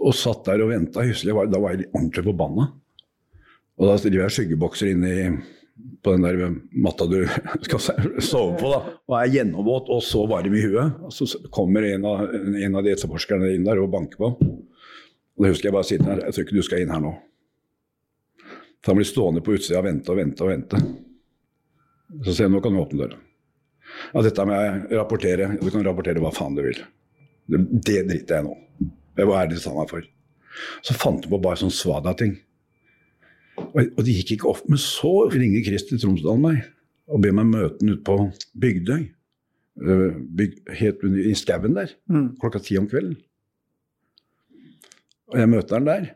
[0.00, 1.04] Og satt der og venta.
[1.04, 2.70] Da var jeg ordentlig forbanna.
[3.80, 5.24] Og da driver jeg skyggebokser inne i
[6.04, 6.54] på den der
[6.84, 7.22] matta du
[7.66, 7.80] skal
[8.20, 8.80] sove på, da.
[9.08, 10.98] Og er gjennomvåt og så varm i huet.
[11.06, 14.30] Og så kommer en av, en av de etterforskerne inn der og banker på.
[14.36, 16.22] Og da husker jeg bare sitte her.
[16.26, 17.14] Jeg tror ikke du skal inn her nå.
[18.80, 20.80] Så han blir stående på utsida og vente og vente og vente.
[22.24, 23.18] Så sier jeg nå kan du åpne døra.
[24.12, 26.78] Ja, dette med å rapportere Du kan rapportere hva faen du vil.
[27.50, 28.54] Det, det driter jeg nå.
[29.18, 30.06] Det var sa meg for.
[30.86, 32.36] Så fant du på bare sånn svada-ting.
[33.70, 34.62] Og, det gikk ikke opp.
[34.68, 36.62] Men så ringer Christer Tromsdal meg
[37.10, 38.16] og ber meg møte han ute på
[38.62, 39.02] Bygdøy.
[39.80, 41.92] Øh, Byg, helt under- i skauen der.
[42.40, 43.16] Klokka ti om kvelden.
[45.30, 46.08] Og jeg møter han der.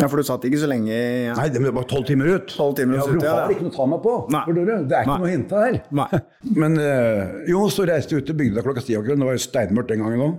[0.00, 2.46] Ja, for du satt ikke så lenge i Nei, det var bare tolv timer ut.
[2.48, 4.14] 12 timer ja, ut, ja, har ikke noe å ta meg på.
[4.32, 4.44] Nei.
[4.46, 5.18] Det er ikke Nei.
[5.18, 5.76] noe å hente her.
[5.98, 6.20] Nei.
[6.62, 9.20] Men eh, jo, så reiste jeg ut til bygda klokka ti om kvelden.
[9.26, 10.38] Det var jo steinmørkt den gangen òg.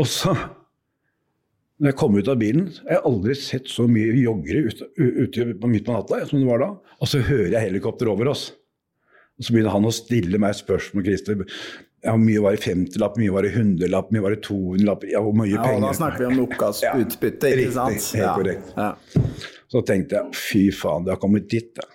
[0.00, 0.32] Og så,
[1.80, 5.46] når jeg kom ut av bilen Jeg har aldri sett så mye joggere ute, ute
[5.56, 6.70] på natta som det var da.
[7.00, 8.50] Og så hører jeg helikopter over oss.
[9.40, 11.40] Og så begynner han å stille meg spørsmål, Christer.
[12.04, 15.06] Ja, hvor mye var det 50-lapp, mye var det 100-lapp, mye var det 200-lapp?
[15.08, 15.86] Ja, hvor mye Ja, penger?
[15.86, 18.04] da snakker vi om Nokas Ja, utbytte, ikke riktig, sant?
[18.16, 18.34] helt ja.
[18.36, 18.70] korrekt.
[18.76, 19.56] Ja.
[19.72, 21.88] Så tenkte jeg fy faen, det har kommet dit, da.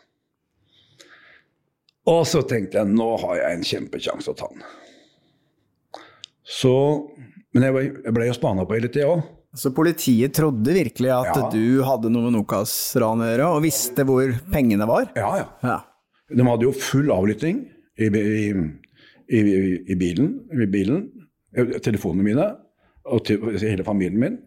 [2.10, 4.66] Og så tenkte jeg nå har jeg en kjempekjanse å ta den.
[6.46, 6.74] Så
[7.56, 9.22] Men jeg, var, jeg ble jo spana på hele tida òg.
[9.56, 11.49] Så politiet trodde virkelig at Ja.
[11.53, 15.08] du hadde noe med Nokas-ranet å gjøre, og visste hvor pengene var?
[15.16, 15.47] Ja, ja.
[15.64, 15.78] Ja.
[16.36, 17.62] De hadde jo full avlytting
[17.97, 18.51] i, i,
[19.30, 19.39] i,
[19.88, 21.06] i, bilen, i bilen.
[21.56, 22.49] eh, Telefonene mine
[23.06, 24.38] og til, hele familien min.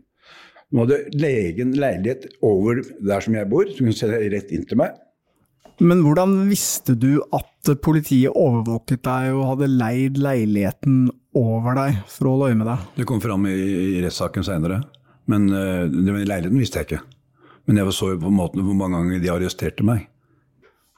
[0.69, 4.77] De hadde legen leilighet over der som jeg bor, som kunne se rett inn til
[4.83, 4.99] meg.
[5.81, 11.05] Men hvordan visste du at politiet overvåket deg og hadde leid leiligheten
[11.39, 12.87] over deg for å holde øye med deg?
[12.99, 14.81] Det kom fram i, i rettssaken seinere.
[15.29, 17.03] Men uh, leiligheten visste jeg ikke.
[17.69, 20.07] Men jeg så jo på en måte hvor mange ganger de arresterte meg.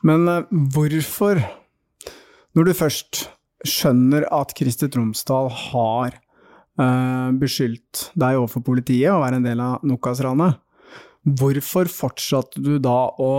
[0.06, 0.42] Men uh,
[0.74, 1.42] hvorfor,
[2.56, 3.24] når du først
[3.66, 6.14] skjønner at Christer Tromsdal har
[6.80, 10.62] uh, beskyldt deg overfor politiet og er en del av Nokas-ranet,
[11.26, 13.32] hvorfor fortsatte du da å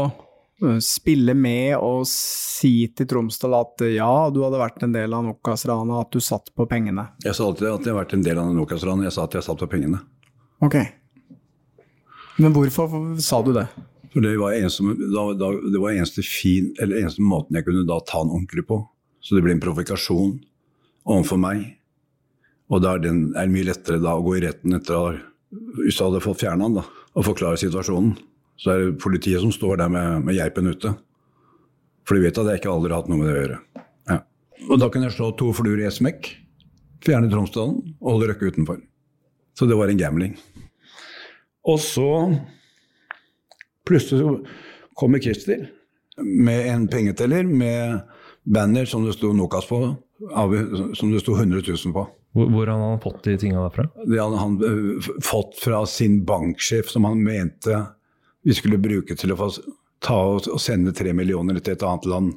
[0.77, 6.03] spille med og si til Tromsdal at ja, du hadde vært en del av Nokas-ranet,
[6.03, 7.07] at du satt på pengene?
[7.25, 9.07] Jeg sa alltid at jeg hadde vært en del av Nokas-ranet.
[9.09, 10.03] Jeg sa at jeg satt på pengene.
[10.61, 10.77] Ok.
[12.41, 13.67] Men hvorfor sa du det?
[14.11, 16.23] For det var eneste, eneste,
[16.85, 18.81] eneste måten jeg kunne da ta den ordentlig på.
[19.21, 20.33] Så det ble en provokasjon
[21.05, 21.63] overfor meg.
[22.71, 23.13] Og da er det
[23.51, 25.05] mye lettere da å gå i retten etter å
[25.81, 28.13] USA hadde fått fjerna den, da, og forklare situasjonen.
[28.61, 30.93] Så er det politiet som står der med, med geipen ute.
[32.07, 33.57] For de vet at jeg ikke aldri har hatt noe med det å gjøre.
[34.11, 34.17] Ja.
[34.69, 36.29] Og da kunne jeg slå to fluer i ett smekk.
[37.03, 38.79] Fjerne Tromsdalen og holde Røkke utenfor.
[39.57, 40.37] Så det var en gambling.
[41.67, 42.09] Og så
[43.87, 44.37] plutselig så
[44.97, 45.67] kommer Christer
[46.21, 47.99] med en pengeteller med
[48.43, 49.81] banner som det sto Nokas på,
[50.97, 52.07] som det sto 100 000 på.
[52.31, 53.89] Hvor, hadde han fått de tinga derfra?
[54.07, 57.81] Det hadde han øh, fått fra sin banksjef, som han mente
[58.43, 59.49] vi skulle bruke til å få
[60.01, 62.31] ta og, sende tre millioner til et annet land.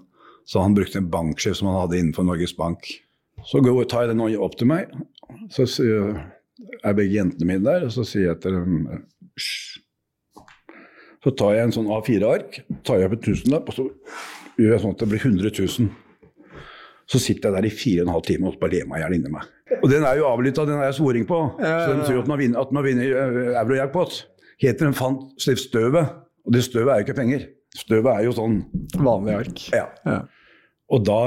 [0.45, 2.91] Så han brukte en banksjef som han hadde innenfor Norges Bank.
[3.47, 4.91] Så går, tar jeg den opp til meg,
[5.53, 8.77] så er begge jentene mine der, og så sier jeg til dem.
[11.25, 13.87] Så tar jeg en sånn A4-ark, tar jeg opp en tusenlapp, og så
[14.61, 15.89] gjør jeg sånn at det blir 100 000.
[17.11, 19.05] Så sitter jeg der i fire og en halv time og bare ler meg i
[19.05, 19.49] hjel inni meg.
[19.81, 21.41] Og den er jo avlytta, den har jeg svoring på.
[21.61, 24.17] Så de tror at man vinner, at man vinner uh, eurojackpot.
[24.63, 26.15] Heter den fant slipp støvet.
[26.45, 27.47] Og det støvet er jo ikke penger.
[27.75, 28.61] Støvet er jo sånn
[28.95, 29.63] Vanlig ark.
[29.75, 29.89] Ja.
[30.07, 30.19] Ja.
[30.93, 31.21] Og da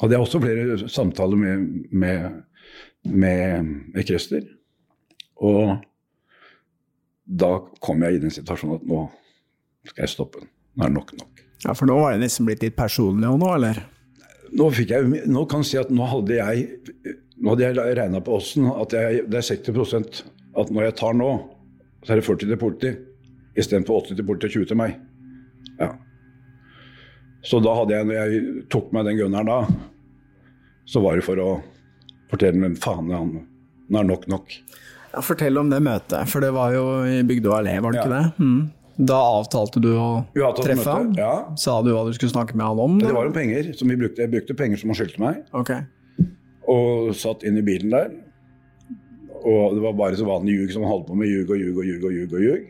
[0.00, 2.38] hadde jeg også flere samtaler med, med,
[3.08, 4.44] med, med krester.
[5.40, 5.74] Og
[7.24, 9.04] da kom jeg i den situasjonen at nå
[9.88, 10.44] skal jeg stoppe.
[10.74, 11.42] Nå er det nok nok.
[11.64, 13.80] Ja, For nå var det nesten blitt litt personlig òg nå, eller?
[14.54, 16.66] Nå, jeg, nå kan jeg si at nå hadde jeg
[17.40, 20.20] nå hadde jeg regna på åssen at jeg, det er 60%
[20.60, 21.30] at når jeg tar nå,
[22.04, 22.92] så er det 40 til politi.
[23.58, 24.94] Istedenfor 80 til politi og 20 til meg.
[25.80, 25.90] Ja.
[27.44, 29.58] Så da hadde jeg, når jeg tok meg den gunneren da,
[30.88, 31.50] så var det for å
[32.30, 33.34] fortelle dem faen, han
[33.84, 34.54] nå er nok nok.
[35.14, 38.04] Ja, Fortell om det møtet, for det var jo i Bygdø allé, var det Ja.
[38.04, 38.32] ikke det?
[38.44, 38.70] Mm.
[39.06, 40.24] Da avtalte du å
[40.62, 41.12] treffe ham?
[41.18, 41.44] ja.
[41.58, 42.98] Sa du hva du skulle snakke med han om?
[42.98, 43.06] Da?
[43.08, 44.22] det var jo penger som vi brukte.
[44.22, 45.80] Jeg brukte penger som han skyldte meg, Okay.
[46.68, 48.10] og satt inn i bilen der.
[49.44, 51.28] Og det var bare så vanlig ljug som han holdt på med.
[51.28, 52.32] Ljug og ljug og ljug og ljug.
[52.32, 52.64] Og ljug.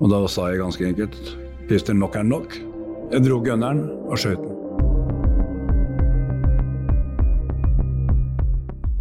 [0.00, 1.36] Og da sa jeg ganske enkelt
[1.68, 2.54] Christer, nok er nok.
[3.12, 4.56] Jeg dro gunneren og skjøt den.